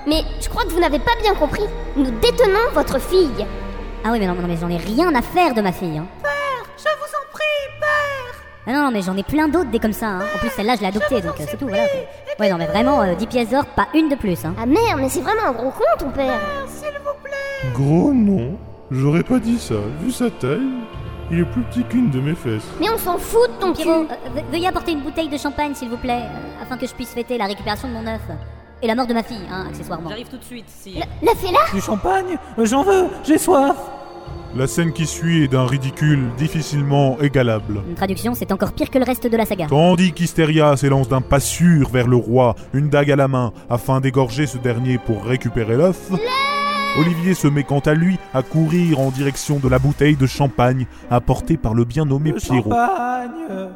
Mais 0.07 0.23
je 0.41 0.49
crois 0.49 0.65
que 0.65 0.71
vous 0.71 0.81
n'avez 0.81 0.99
pas 0.99 1.11
bien 1.21 1.35
compris. 1.35 1.65
Nous 1.95 2.11
détenons 2.23 2.73
votre 2.73 2.99
fille. 2.99 3.45
Ah 4.03 4.09
oui, 4.13 4.19
mais 4.19 4.27
non, 4.27 4.35
non, 4.35 4.49
mais 4.49 4.57
j'en 4.57 4.71
ai 4.71 4.79
rien 4.79 5.15
à 5.15 5.21
faire 5.21 5.53
de 5.53 5.61
ma 5.61 5.73
fille. 5.73 5.99
Hein. 5.99 6.07
Je 6.79 6.85
vous 6.85 6.89
en 6.89 7.33
prie, 7.33 7.81
père 7.81 8.43
Ah 8.67 8.73
non, 8.73 8.85
non, 8.85 8.91
mais 8.91 9.03
j'en 9.03 9.17
ai 9.17 9.23
plein 9.23 9.49
d'autres 9.49 9.71
des 9.71 9.79
comme 9.79 9.93
ça. 9.93 10.07
Hein. 10.07 10.23
En 10.35 10.39
plus, 10.39 10.49
celle-là, 10.49 10.77
je 10.77 10.81
l'ai 10.81 10.87
adoptée, 10.89 11.21
donc 11.21 11.39
euh, 11.39 11.45
c'est 11.47 11.59
tout, 11.59 11.69
voilà. 11.69 11.85
quoi. 11.87 12.01
Ouais, 12.41 12.51
non, 12.51 12.57
mais 12.57 12.67
vraiment, 12.67 13.03
euh, 13.03 13.15
10 13.15 13.27
pièces 13.27 13.51
d'or, 13.51 13.67
pas 13.67 13.89
une 13.95 14.09
de 14.09 14.15
plus. 14.15 14.43
Hein. 14.47 14.55
Ah 14.59 14.65
merde, 14.65 15.01
mais 15.01 15.11
c'est 15.11 15.21
vraiment 15.21 15.49
un 15.49 15.53
gros 15.53 15.71
con 15.71 15.85
ton 15.99 16.11
père. 16.11 16.41
Gros 17.75 18.13
non. 18.13 18.57
J'aurais 18.91 19.23
pas 19.23 19.39
dit 19.39 19.59
ça. 19.59 19.75
Vu 20.03 20.11
sa 20.13 20.31
taille, 20.31 20.61
il 21.31 21.41
est 21.41 21.45
plus 21.45 21.63
petit 21.63 21.85
qu'une 21.85 22.11
de 22.11 22.21
mes 22.21 22.35
fesses. 22.35 22.67
Mais 22.81 22.89
on 22.91 22.99
s'en 22.99 23.19
fout 23.19 23.49
de 23.57 23.61
ton 23.61 23.73
Pierrot, 23.73 24.05
cul. 24.05 24.13
euh, 24.13 24.41
ve- 24.41 24.51
veuillez 24.53 24.67
apporter 24.69 24.93
une 24.93 25.01
bouteille 25.03 25.29
de 25.29 25.39
champagne, 25.39 25.75
s'il 25.75 25.89
vous 25.89 25.97
plaît, 25.97 26.23
euh, 26.25 26.63
afin 26.63 26.77
que 26.77 26.87
je 26.87 26.93
puisse 26.93 27.11
fêter 27.11 27.39
la 27.39 27.47
récupération 27.47 27.89
de 27.89 27.93
mon 27.95 28.07
œuf. 28.07 28.21
Et 28.83 28.87
la 28.87 28.95
mort 28.95 29.07
de 29.07 29.15
ma 29.15 29.23
fille, 29.23 29.39
hein, 29.51 29.67
accessoirement. 29.69 30.11
J'arrive 30.11 30.29
tout 30.29 30.37
de 30.37 30.45
suite, 30.45 30.67
si. 30.69 30.95
La, 30.95 31.07
la 31.23 31.33
là 31.53 31.59
Du 31.73 31.81
champagne 31.81 32.37
Euh, 32.59 32.67
J'en 32.67 32.83
veux, 32.83 33.07
j'ai 33.25 33.39
soif. 33.39 33.77
La 34.57 34.69
scène 34.69 34.93
qui 34.93 35.05
suit 35.07 35.43
est 35.45 35.49
d'un 35.49 35.67
ridicule 35.67 36.29
difficilement 36.39 37.19
égalable. 37.21 37.83
Une 37.89 37.95
traduction, 37.97 38.35
c'est 38.35 38.53
encore 38.53 38.73
pire 38.73 38.89
que 38.89 38.99
le 38.99 39.05
reste 39.05 39.27
de 39.27 39.37
la 39.37 39.45
saga. 39.47 39.67
Tandis 39.69 40.13
qu'Hystéria 40.13 40.77
s'élance 40.77 41.09
d'un 41.09 41.21
pas 41.23 41.41
sûr 41.41 41.89
vers 41.89 42.07
le 42.07 42.15
roi, 42.17 42.55
une 42.73 42.89
dague 42.89 43.11
à 43.11 43.17
la 43.17 43.27
main, 43.27 43.53
afin 43.69 44.01
d'égorger 44.01 44.47
ce 44.47 44.59
dernier 44.59 44.99
pour 44.99 45.25
récupérer 45.25 45.77
l'œuf, 45.77 46.09
Olivier 46.97 47.35
se 47.35 47.49
met 47.49 47.65
quant 47.65 47.81
à 47.81 47.95
lui 47.95 48.19
à 48.33 48.43
courir 48.43 49.01
en 49.01 49.11
direction 49.11 49.59
de 49.59 49.69
la 49.69 49.81
bouteille 49.81 50.15
de 50.15 50.27
champagne 50.27 50.87
apportée 51.11 51.57
par 51.57 51.75
le 51.75 51.85
bien 51.85 52.05
nommé 52.05 52.31
Le 52.31 52.39
Pierrot. 52.39 52.71
champagne 52.71 53.71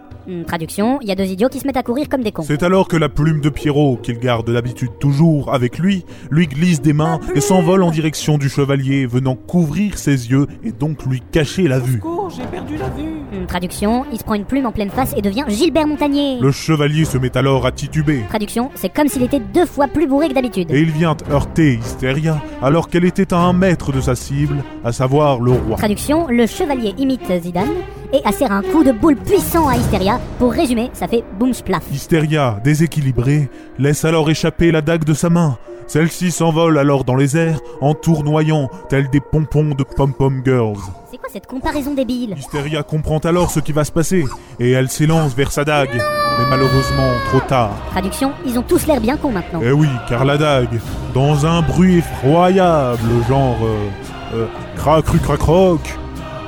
traduction, 0.46 0.98
il 1.00 1.09
y 1.09 1.12
a 1.12 1.14
deux 1.14 1.24
idiots 1.24 1.48
qui 1.48 1.59
se 1.59 1.66
mettent 1.66 1.76
à 1.76 1.83
courir 1.83 2.09
comme 2.09 2.22
des 2.22 2.33
cons. 2.33 2.42
C'est 2.42 2.62
alors 2.62 2.88
que 2.88 2.96
la 2.96 3.09
plume 3.09 3.40
de 3.40 3.48
Pierrot, 3.48 3.98
qu'il 4.02 4.18
garde 4.18 4.50
d'habitude 4.50 4.90
toujours 5.00 5.54
avec 5.54 5.78
lui, 5.78 6.04
lui 6.31 6.46
glisse 6.46 6.81
des 6.81 6.92
mains 6.92 7.20
et 7.35 7.40
s'envole 7.40 7.83
en 7.83 7.90
direction 7.90 8.38
du 8.38 8.48
chevalier, 8.48 9.07
venant 9.07 9.35
couvrir 9.35 9.98
ses 9.98 10.31
yeux 10.31 10.46
et 10.62 10.72
donc 10.72 11.04
lui 11.07 11.22
cacher 11.33 11.66
la 11.68 11.78
vue. 11.78 12.00
Cours, 12.00 12.31
j'ai 12.31 12.44
perdu 12.44 12.76
la 12.76 12.88
vue. 12.88 13.22
Une 13.33 13.46
traduction, 13.46 14.04
il 14.12 14.18
se 14.18 14.24
prend 14.24 14.35
une 14.35 14.44
plume 14.44 14.66
en 14.66 14.72
pleine 14.72 14.90
face 14.90 15.14
et 15.16 15.22
devient 15.22 15.44
Gilbert 15.48 15.87
Montagnier. 15.87 16.38
Le 16.40 16.52
chevalier 16.52 17.04
se 17.04 17.18
met 17.18 17.37
alors 17.37 17.66
à 17.66 17.72
tituber. 17.72 18.22
Traduction, 18.28 18.70
c'est 18.74 18.92
comme 18.92 19.09
s'il 19.09 19.22
était 19.22 19.40
deux 19.40 19.66
fois 19.66 19.88
plus 19.88 20.07
bourré 20.07 20.28
que 20.28 20.35
d'habitude. 20.35 20.70
Et 20.70 20.81
il 20.81 20.90
vient 20.90 21.16
heurter 21.31 21.74
Hystéria 21.74 22.40
alors 22.62 22.88
qu'elle 22.88 23.04
était 23.09 23.35
à 23.35 23.38
un 23.38 23.53
mètre 23.53 23.90
de 23.90 24.01
sa 24.01 24.14
cible, 24.14 24.62
à 24.85 24.92
savoir 24.92 25.40
le 25.40 25.53
roi. 25.53 25.77
Traduction, 25.77 26.29
le 26.29 26.47
chevalier 26.47 26.94
imite 26.99 27.33
Zidane 27.42 27.68
et 28.12 28.21
assère 28.25 28.53
un 28.53 28.62
coup 28.62 28.85
de 28.85 28.92
boule 28.92 29.16
puissant 29.16 29.66
à 29.66 29.77
Hysteria. 29.77 30.21
Pour 30.38 30.53
résumer, 30.53 30.90
ça 30.92 31.09
fait 31.09 31.25
boum 31.38 31.53
splaf. 31.53 31.85
Hystéria, 31.92 32.61
déséquilibrée, 32.62 33.51
laisse 33.79 34.05
alors 34.05 34.31
échapper 34.31 34.71
la 34.71 34.83
dague 34.83 35.05
de 35.05 35.14
sa 35.14 35.31
main. 35.31 35.59
Celle-ci 35.88 36.31
s'envole 36.31 36.77
alors 36.77 37.03
dans 37.05 37.16
les 37.16 37.38
airs 37.38 37.61
en 37.81 37.94
tournoyant, 37.94 38.68
tels 38.90 39.09
des 39.09 39.20
pompons 39.20 39.74
de 39.74 39.83
pom-pom 39.83 40.42
girls. 40.44 40.77
C'est 41.11 41.16
quoi 41.16 41.31
cette 41.33 41.46
comparaison 41.46 41.94
débile? 41.94 42.35
Hystéria 42.37 42.83
comprend 42.83 43.16
alors 43.18 43.51
ce 43.51 43.59
qui 43.59 43.72
va 43.72 43.85
se 43.85 43.92
passer, 43.92 44.27
et 44.61 44.72
elle 44.72 44.90
s'élance 44.90 45.35
vers 45.35 45.51
sa 45.51 45.64
dague. 45.64 45.94
Mais 45.94 46.44
malheureusement, 46.51 47.11
trop 47.31 47.40
tard. 47.40 47.70
Traduction, 47.90 48.33
ils 48.44 48.59
ont 48.59 48.62
tous 48.62 48.87
l'air 48.87 49.01
bien 49.01 49.16
cons 49.16 49.33
maintenant. 49.33 49.61
Eh 49.64 49.72
oui, 49.72 49.88
car 50.11 50.27
la 50.27 50.37
dague, 50.37 50.79
dans 51.14 51.46
un 51.46 51.62
bruit 51.62 51.98
effroyable, 51.98 53.09
genre 53.27 53.57
euh, 53.64 53.88
euh, 54.35 54.46
crac 54.77 55.07
cru 55.07 55.18
crac 55.18 55.38
croc, 55.38 55.81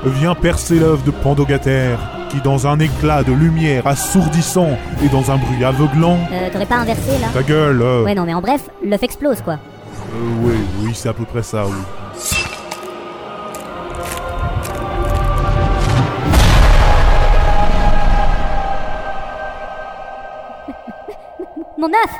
vient 0.05 0.35
percer 0.35 0.79
l'œuf 0.79 1.03
de 1.03 1.09
Pandogataire, 1.09 1.97
qui 2.31 2.39
dans 2.41 2.65
un 2.67 2.79
éclat 2.79 3.23
de 3.23 3.33
lumière 3.33 3.85
assourdissant 3.87 4.69
et 5.03 5.09
dans 5.09 5.31
un 5.31 5.37
bruit 5.37 5.63
aveuglant, 5.63 6.17
Euh, 6.31 6.49
t'aurais 6.51 6.65
pas 6.65 6.75
inversé 6.77 7.11
là 7.19 7.27
ta 7.33 7.43
gueule, 7.43 7.81
euh, 7.81 8.03
Ouais, 8.03 8.15
non, 8.15 8.23
mais 8.23 8.33
en 8.33 8.41
bref, 8.41 8.61
l'œuf 8.83 9.03
explose 9.03 9.41
quoi. 9.41 9.53
euh, 9.53 10.43
oui, 10.43 10.53
oui, 10.81 10.91
c'est 10.95 11.09
à 11.09 11.13
peu 11.13 11.25
près 11.25 11.43
ça, 11.43 11.65
oui. 11.65 11.73
Mon 21.77 21.87
œuf 21.87 22.11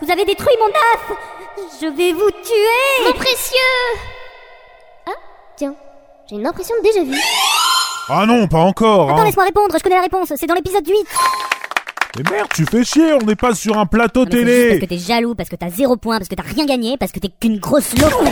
Vous 0.00 0.10
avez 0.10 0.24
détruit 0.24 0.54
mon 0.60 0.68
œuf 0.68 1.18
Je 1.80 1.86
vais 1.86 2.12
vous 2.12 2.30
tuer 2.30 3.04
Mon 3.06 3.12
précieux 3.12 3.58
Ah, 5.06 5.10
tiens, 5.56 5.74
j'ai 6.28 6.36
une 6.36 6.46
impression 6.46 6.74
de 6.78 6.82
déjà 6.82 7.02
vu. 7.04 7.14
Ah 8.08 8.26
non, 8.26 8.46
pas 8.48 8.58
encore 8.60 9.10
Attends, 9.10 9.20
hein. 9.20 9.24
laisse-moi 9.24 9.44
répondre, 9.44 9.74
je 9.76 9.82
connais 9.82 9.96
la 9.96 10.02
réponse, 10.02 10.32
c'est 10.36 10.46
dans 10.46 10.54
l'épisode 10.54 10.86
8 10.86 10.94
Mais 12.16 12.30
merde, 12.30 12.48
tu 12.54 12.64
fais 12.66 12.84
chier, 12.84 13.14
on 13.14 13.24
n'est 13.24 13.36
pas 13.36 13.54
sur 13.54 13.78
un 13.78 13.86
plateau 13.86 14.24
Non, 14.24 14.30
mais 14.30 14.36
c'est 14.36 14.44
juste 14.44 14.46
télé 14.46 14.68
Parce 14.68 14.80
que 14.80 14.86
t'es 14.86 14.98
jaloux, 14.98 15.34
parce 15.34 15.48
que 15.48 15.56
t'as 15.56 15.70
zéro 15.70 15.96
point, 15.96 16.18
parce 16.18 16.28
que 16.28 16.34
t'as 16.34 16.42
rien 16.42 16.66
gagné, 16.66 16.96
parce 16.98 17.12
que 17.12 17.20
t'es 17.20 17.28
qu'une 17.28 17.58
grosse 17.58 17.96
loco. 17.98 18.24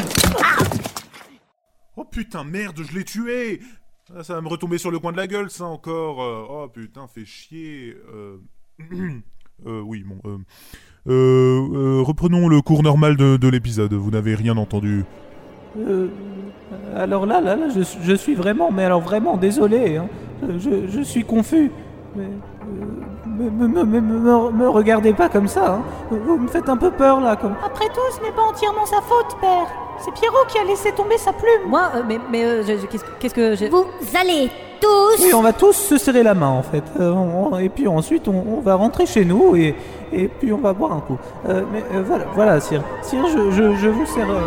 Oh 1.97 2.05
putain, 2.05 2.45
merde, 2.45 2.81
je 2.89 2.97
l'ai 2.97 3.05
tué. 3.05 3.61
Ah, 4.17 4.23
Ça 4.23 4.35
va 4.35 4.41
me 4.41 4.49
retomber 4.49 4.79
sur 4.79 4.91
le 4.91 4.99
coin 4.99 5.13
de 5.13 5.17
la 5.17 5.27
gueule, 5.27 5.51
ça 5.51 5.65
encore. 5.65 6.23
Euh. 6.23 6.47
Oh 6.49 6.69
putain, 6.69 7.07
fait 7.07 7.25
chier 7.25 7.97
euh... 8.15 8.39
euh, 9.67 9.81
oui, 9.81 10.05
bon... 10.05 10.19
Euh... 10.25 10.39
Euh, 11.09 11.69
euh, 11.75 12.03
reprenons 12.03 12.49
le 12.49 12.61
cours 12.63 12.85
normal 12.85 13.17
de, 13.17 13.37
de 13.37 13.49
l'épisode, 13.49 13.93
vous 13.93 14.13
n'avez 14.13 14.37
rien 14.37 14.57
entendu. 14.57 15.05
Euh, 15.77 16.07
alors 16.97 17.27
là, 17.27 17.41
là, 17.41 17.57
là, 17.57 17.67
je, 17.75 17.81
je 18.03 18.13
suis 18.15 18.35
vraiment, 18.35 18.71
mais 18.71 18.85
alors 18.85 19.01
vraiment 19.01 19.37
désolé. 19.37 19.97
hein. 19.97 20.07
Je, 20.59 20.89
je 20.89 21.01
suis 21.03 21.25
confus. 21.25 21.71
Mais, 22.17 22.25
euh, 22.25 23.27
me, 23.27 23.51
me, 23.69 23.85
me, 23.85 23.85
me, 23.85 24.01
me- 24.01 24.51
me 24.51 24.69
regardez 24.69 25.13
pas 25.13 25.29
comme 25.29 25.49
ça. 25.49 25.75
hein. 25.77 25.83
Vous 26.11 26.37
me 26.39 26.49
faites 26.49 26.69
un 26.69 26.77
peu 26.77 26.91
peur 26.91 27.21
là. 27.21 27.37
Comme... 27.37 27.55
Après 27.65 27.87
tout, 27.87 28.01
ce 28.17 28.23
n'est 28.23 28.33
pas 28.33 28.43
entièrement 28.43 28.85
sa 28.87 28.97
faute, 29.01 29.37
père. 29.41 29.67
C'est 29.99 30.13
Pierrot 30.15 30.45
qui 30.49 30.59
a 30.59 30.65
laissé 30.65 30.91
tomber 30.93 31.17
sa 31.17 31.33
plume. 31.33 31.69
Moi, 31.69 31.83
euh, 31.97 32.03
mais, 32.07 32.19
mais 32.31 32.45
euh, 32.45 32.63
je- 32.67 32.77
je- 32.79 32.87
qu'est-ce 32.87 33.05
que- 33.05 33.11
qu'est-ce 33.21 33.35
que 33.35 33.55
j'ai. 33.55 33.69
Vous 33.69 33.85
allez 34.21 34.51
tous 34.81 35.23
Oui, 35.25 35.33
on 35.33 35.43
va 35.43 35.53
tous 35.53 35.73
se 35.75 35.97
serrer 35.97 36.25
la 36.25 36.35
main 36.35 36.49
en 36.49 36.63
fait. 36.63 36.83
Euh, 36.99 37.13
on- 37.13 37.57
et 37.59 37.69
puis 37.69 37.87
ensuite, 37.87 38.27
on, 38.29 38.45
on 38.59 38.61
va 38.61 38.75
rentrer 38.75 39.07
chez 39.07 39.25
nous 39.25 39.55
et, 39.57 39.75
et 40.13 40.29
puis 40.29 40.53
on 40.53 40.59
va 40.59 40.73
boire 40.73 40.93
un 40.93 41.01
coup. 41.01 41.19
Euh, 41.49 41.63
mais 41.73 41.83
euh, 41.95 42.03
voilà, 42.07 42.25
voilà, 42.35 42.61
Sire. 42.61 42.83
Sire, 43.03 43.25
je, 43.27 43.51
je, 43.51 43.77
je 43.77 43.89
vous 43.89 44.07
sers. 44.07 44.29
euh, 44.29 44.41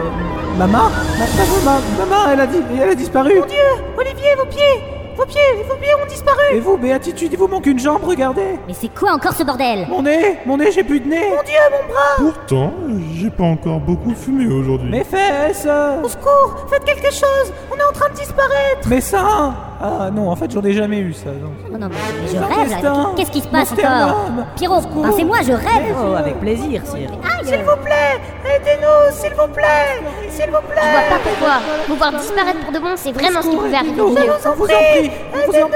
ma 0.58 0.68
main 0.68 0.90
ma, 1.20 1.26
ma, 1.26 1.80
ma- 1.80 2.06
ma 2.06 2.06
main, 2.06 2.32
elle 2.34 2.40
a, 2.42 2.48
di- 2.48 2.62
elle 2.82 2.90
a 2.90 2.96
disparu. 2.96 3.40
Mon 3.40 3.46
Dieu 3.46 3.58
Olivier, 3.98 4.36
vos 4.38 4.46
pieds 4.46 4.84
Vos 5.18 5.26
pieds 5.26 5.40
Vos 5.70 5.76
pieds 5.76 5.94
ont 6.04 6.08
disparu 6.10 6.42
Et 6.54 6.60
vous, 6.60 6.76
Béatitude, 6.78 7.30
il 7.32 7.38
vous 7.40 7.48
manque 7.48 7.66
une 7.68 7.80
jambe, 7.80 8.04
regardez. 8.04 8.60
Mais 8.68 8.74
c'est 8.74 8.94
quoi 8.94 9.14
encore 9.14 9.32
ce 9.34 9.44
bordel? 9.44 9.88
Mon 9.90 10.02
nez, 10.02 10.38
mon 10.46 10.58
nez, 10.58 10.72
j'ai 10.74 10.84
plus 10.84 11.00
de 11.00 11.08
nez. 11.08 11.30
Mon 11.30 11.42
Dieu, 11.44 11.56
mon 11.72 11.94
bras 11.94 12.16
Pourtant, 12.18 12.74
j'ai 13.14 13.30
pas 13.30 13.46
encore 13.46 13.80
beaucoup 13.80 14.14
fumé 14.14 14.46
aujourd'hui. 14.54 14.90
Mes 14.92 15.06
fesses 15.06 15.66
Au 16.04 16.10
secours 16.10 16.66
Faites 16.70 16.84
quelque 16.84 17.14
chose 17.14 17.54
On 17.72 17.78
est 17.78 17.84
en 17.90 17.94
train 17.94 18.10
de 18.10 18.16
disparaître 18.16 18.90
Mes 18.90 19.00
seins 19.02 19.56
Ah 19.82 20.10
non, 20.10 20.30
en 20.30 20.36
fait, 20.36 20.50
j'en 20.52 20.62
ai 20.64 20.72
jamais 20.74 21.00
eu 21.00 21.14
ça. 21.14 21.26
non. 21.30 21.52
Non, 21.72 21.78
non, 21.80 21.90
mais 21.90 22.28
je 22.32 22.38
rêve 22.38 22.82
là. 22.84 23.06
Qu'est-ce 23.18 23.32
qui 23.32 23.42
se 23.42 23.48
passe 23.48 23.72
encore 23.74 24.16
Pierrot, 24.56 24.78
au 24.78 24.82
secours. 24.82 25.06
c'est 25.16 25.24
moi, 25.26 25.38
je 25.46 25.52
rêve 25.52 25.96
Oh, 26.02 26.14
avec 26.18 26.40
plaisir, 26.40 26.82
Sire. 26.86 27.10
S'il 27.44 27.58
vous 27.60 27.78
plaît 27.84 28.20
Aidez-nous, 28.46 29.12
s'il 29.16 29.34
vous 29.34 29.48
plaît 29.54 30.02
S'il 30.30 30.46
vous 30.50 30.58
Je 30.58 30.72
plaît 30.74 30.92
vois 30.92 31.18
pas 31.18 31.24
pourquoi. 31.24 31.54
Vous 31.90 31.96
voir 31.96 32.12
disparaître 32.14 32.60
pour 32.62 32.72
de 32.72 32.80
bon, 32.80 32.94
c'est 32.96 33.12
vraiment 33.12 33.42
ce 33.42 33.50
qui 33.50 33.56
pouvait 33.58 33.76
arriver 33.76 34.02
au 34.02 34.10
Nous, 34.10 34.16
mieux. 34.16 34.22
vous 34.22 34.48
en 34.48 34.52
on 34.52 34.56
vous 34.56 34.64
en 34.64 34.68
prie, 34.68 35.64
en- 35.64 35.70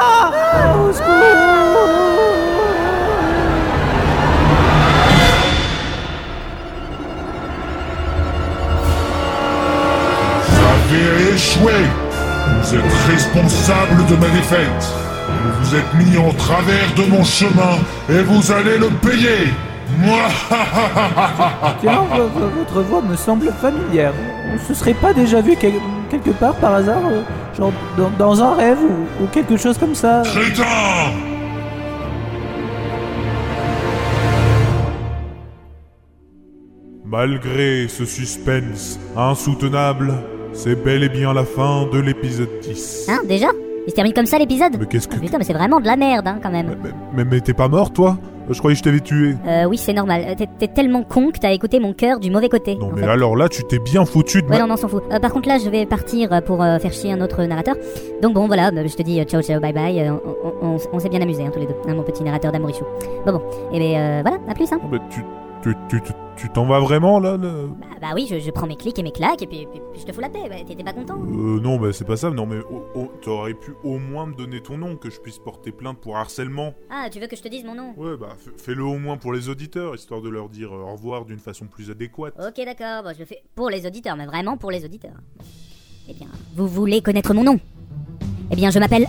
Ah, 0.00 0.32
au 0.88 0.92
secours 0.92 1.08
échoué. 11.34 11.72
Vous 12.70 12.74
êtes 12.76 12.92
responsable 13.10 14.04
de 14.10 14.16
ma 14.16 14.28
défaite. 14.28 14.94
Vous 15.42 15.64
vous 15.64 15.74
êtes 15.74 15.94
mis 15.94 16.18
en 16.18 16.30
travers 16.34 16.92
de 16.96 17.04
mon 17.10 17.24
chemin 17.24 17.78
et 18.10 18.22
vous 18.22 18.52
allez 18.52 18.76
le 18.76 18.88
payer. 18.90 19.48
Moi, 19.98 20.18
Tiens, 21.80 22.02
vo- 22.14 22.28
vo- 22.28 22.50
votre 22.58 22.82
voix 22.82 23.00
me 23.00 23.16
semble 23.16 23.50
familière. 23.52 24.12
On 24.54 24.58
se 24.68 24.74
serait 24.74 24.92
pas 24.92 25.14
déjà 25.14 25.40
vu 25.40 25.54
quel- 25.58 25.80
quelque 26.10 26.30
part 26.30 26.54
par 26.56 26.74
hasard 26.74 27.00
euh, 27.10 27.22
Genre 27.56 27.72
dans, 27.96 28.10
dans 28.18 28.42
un 28.42 28.54
rêve 28.54 28.78
ou, 28.82 29.24
ou 29.24 29.26
quelque 29.28 29.56
chose 29.56 29.78
comme 29.78 29.94
ça? 29.94 30.22
Crétin 30.26 30.64
Malgré 37.04 37.88
ce 37.88 38.04
suspense 38.04 38.98
insoutenable, 39.16 40.12
c'est 40.58 40.74
bel 40.74 41.02
et 41.04 41.08
bien 41.08 41.32
la 41.32 41.44
fin 41.44 41.86
de 41.92 41.98
l'épisode 42.00 42.48
10. 42.62 43.06
Hein, 43.10 43.20
déjà? 43.28 43.48
Il 43.86 43.90
se 43.90 43.94
termine 43.94 44.12
comme 44.12 44.26
ça 44.26 44.38
l'épisode? 44.38 44.76
Mais 44.78 44.86
qu'est-ce 44.86 45.08
que... 45.08 45.14
Ah, 45.16 45.20
Putain, 45.20 45.38
mais 45.38 45.44
c'est 45.44 45.52
vraiment 45.54 45.80
de 45.80 45.86
la 45.86 45.96
merde, 45.96 46.26
hein, 46.28 46.38
quand 46.42 46.50
même. 46.50 46.76
Mais, 46.82 46.90
mais- 47.14 47.24
mais 47.24 47.40
t'es 47.40 47.54
pas 47.54 47.68
mort, 47.68 47.90
toi? 47.92 48.18
Je 48.50 48.58
croyais 48.58 48.74
que 48.74 48.78
je 48.78 48.84
t'avais 48.84 49.00
tué. 49.00 49.34
Euh, 49.46 49.64
oui, 49.66 49.76
c'est 49.76 49.92
normal. 49.92 50.24
Euh, 50.26 50.34
T'es- 50.34 50.48
T'es 50.58 50.68
tellement 50.68 51.02
con 51.04 51.30
que 51.30 51.38
t'as 51.38 51.52
écouté 51.52 51.80
mon 51.80 51.92
cœur 51.92 52.18
du 52.18 52.30
mauvais 52.30 52.48
côté. 52.48 52.76
Non 52.76 52.90
mais 52.94 53.02
fait. 53.02 53.08
alors 53.08 53.36
là, 53.36 53.48
tu 53.48 53.62
t'es 53.64 53.78
bien 53.78 54.04
foutu 54.06 54.40
de 54.40 54.46
Ouais, 54.46 54.52
ma... 54.56 54.60
non, 54.60 54.66
non, 54.68 54.74
on 54.74 54.76
s'en 54.78 54.88
fout. 54.88 55.02
Euh, 55.12 55.18
par 55.20 55.32
contre, 55.32 55.48
là, 55.48 55.58
je 55.62 55.68
vais 55.68 55.84
partir 55.86 56.32
euh, 56.32 56.40
pour 56.40 56.62
euh, 56.62 56.78
faire 56.78 56.92
cier 56.94 57.12
un 57.12 57.20
autre 57.20 57.42
narrateur. 57.44 57.74
Donc, 58.22 58.32
bon, 58.34 58.46
voilà, 58.46 58.70
bah, 58.70 58.86
je 58.86 58.94
te 58.96 59.02
dis 59.02 59.22
ciao, 59.24 59.42
ciao, 59.42 59.60
bye 59.60 59.72
bye. 59.74 60.10
On 60.10 60.20
on- 60.64 60.66
on- 60.74 60.78
on 60.92 60.98
s'est 60.98 61.10
bien 61.10 61.20
amusés, 61.20 61.42
hein, 61.44 61.50
tous 61.52 61.60
les 61.60 61.66
deux, 61.66 61.74
hein, 61.86 61.94
mon 61.94 62.02
petit 62.02 62.22
narrateur 62.24 62.50
d'Amorichou. 62.52 62.84
Bon, 63.26 63.32
bon, 63.32 63.42
et 63.72 63.78
ben 63.78 63.94
euh, 63.96 64.22
voilà, 64.22 64.38
à 64.48 64.54
plus, 64.54 64.70
hein. 64.72 64.78
Tu 65.10 65.20
tu- 65.62 65.74
tu- 66.02 66.12
tu 66.38 66.48
t'en 66.50 66.64
vas 66.66 66.80
vraiment, 66.80 67.18
là, 67.20 67.36
là 67.36 67.52
Bah, 67.80 67.86
bah 68.00 68.06
oui, 68.14 68.26
je, 68.30 68.38
je 68.38 68.50
prends 68.50 68.66
mes 68.66 68.76
clics 68.76 68.98
et 68.98 69.02
mes 69.02 69.10
claques, 69.12 69.42
et 69.42 69.46
puis, 69.46 69.66
puis- 69.70 69.80
puis 69.92 70.00
je 70.00 70.06
te 70.06 70.12
fous 70.12 70.20
la 70.20 70.28
paix. 70.28 70.48
Bah, 70.48 70.54
T'étais 70.66 70.84
pas 70.84 70.92
content 70.92 71.16
Euh, 71.20 71.60
non, 71.60 71.76
bah 71.78 71.92
c'est 71.92 72.04
pas 72.06 72.16
ça. 72.16 72.30
Non, 72.30 72.46
mais 72.46 72.58
oh, 72.70 72.82
oh, 72.94 73.10
t'aurais 73.22 73.54
pu 73.54 73.72
au 73.84 73.98
moins 73.98 74.26
me 74.26 74.34
donner 74.34 74.62
ton 74.62 74.78
nom, 74.78 74.96
que 74.96 75.10
je 75.10 75.20
puisse 75.20 75.38
porter 75.38 75.72
plainte 75.72 75.98
pour 75.98 76.16
harcèlement. 76.16 76.74
Ah, 76.90 77.08
tu 77.10 77.18
veux 77.20 77.26
que 77.26 77.36
je 77.36 77.42
te 77.42 77.48
dise 77.48 77.64
mon 77.64 77.74
nom? 77.74 77.92
Ouais, 77.96 78.16
bah 78.16 78.36
fais-le 78.56 78.84
au 78.84 78.98
moins 78.98 79.16
pour 79.16 79.32
les 79.32 79.48
auditeurs, 79.48 79.94
histoire 79.94 80.20
de 80.22 80.28
leur 80.28 80.48
dire 80.48 80.72
euh, 80.72 80.78
au 80.82 80.92
revoir 80.92 81.24
d'une 81.24 81.38
façon 81.40 81.66
plus 81.66 81.90
adéquate. 81.90 82.34
Ok, 82.38 82.64
d'accord, 82.64 83.02
bon, 83.02 83.12
je 83.14 83.18
le 83.20 83.24
fais 83.24 83.42
pour 83.54 83.68
les 83.70 83.86
auditeurs, 83.86 84.16
mais 84.16 84.26
vraiment 84.26 84.56
pour 84.56 84.70
les 84.70 84.84
auditeurs. 84.84 85.16
Eh 86.08 86.14
bien, 86.14 86.28
vous 86.56 86.66
voulez 86.68 87.02
connaître 87.02 87.34
mon 87.34 87.44
nom? 87.44 87.58
Eh 88.50 88.56
bien, 88.56 88.70
je 88.70 88.78
m'appelle. 88.78 89.06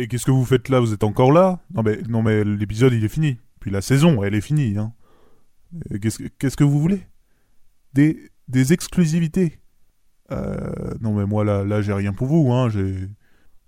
Et 0.00 0.08
qu'est-ce 0.08 0.24
que 0.24 0.30
vous 0.30 0.44
faites 0.44 0.68
là? 0.68 0.80
Vous 0.80 0.92
êtes 0.92 1.04
encore 1.04 1.32
là? 1.32 1.60
Non 1.74 1.82
mais, 1.82 2.00
non 2.08 2.22
mais 2.22 2.44
l'épisode 2.44 2.92
il 2.92 3.04
est 3.04 3.08
fini. 3.08 3.38
Puis 3.60 3.70
la 3.70 3.80
saison, 3.80 4.22
elle 4.22 4.34
est 4.34 4.40
finie. 4.40 4.76
Hein. 4.78 4.92
Qu'est-ce 6.00 6.18
que, 6.18 6.28
qu'est-ce 6.38 6.56
que 6.56 6.64
vous 6.64 6.80
voulez? 6.80 7.02
Des, 7.92 8.30
des 8.48 8.72
exclusivités 8.72 9.58
euh, 10.32 10.94
Non 11.00 11.14
mais 11.14 11.26
moi 11.26 11.44
là, 11.44 11.82
j'ai 11.82 11.92
rien 11.92 12.12
pour 12.12 12.26
vous. 12.26 12.52
Hein. 12.52 12.68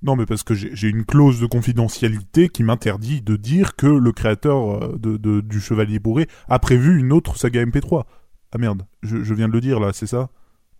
Non, 0.02 0.16
mais 0.16 0.26
parce 0.26 0.42
que 0.42 0.54
j'ai 0.54 0.88
une 0.88 1.04
clause 1.04 1.40
de 1.40 1.46
confidentialité 1.46 2.48
qui 2.48 2.64
m'interdit 2.64 3.22
de 3.22 3.36
dire 3.36 3.76
que 3.76 3.86
le 3.86 4.10
créateur 4.12 4.82
euh, 4.82 4.98
de, 4.98 5.40
du 5.40 5.60
Chevalier 5.60 6.00
Bourré 6.00 6.26
a 6.48 6.58
prévu 6.58 6.98
une 6.98 7.12
autre 7.12 7.36
saga 7.36 7.64
MP3. 7.64 8.04
Ah 8.50 8.58
merde, 8.58 8.82
je 9.02 9.34
viens 9.34 9.48
de 9.48 9.52
le 9.52 9.60
dire 9.60 9.80
là, 9.80 9.92
c'est 9.92 10.06
ça? 10.06 10.28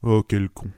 Oh, 0.02 0.22
quel 0.26 0.48
con. 0.48 0.68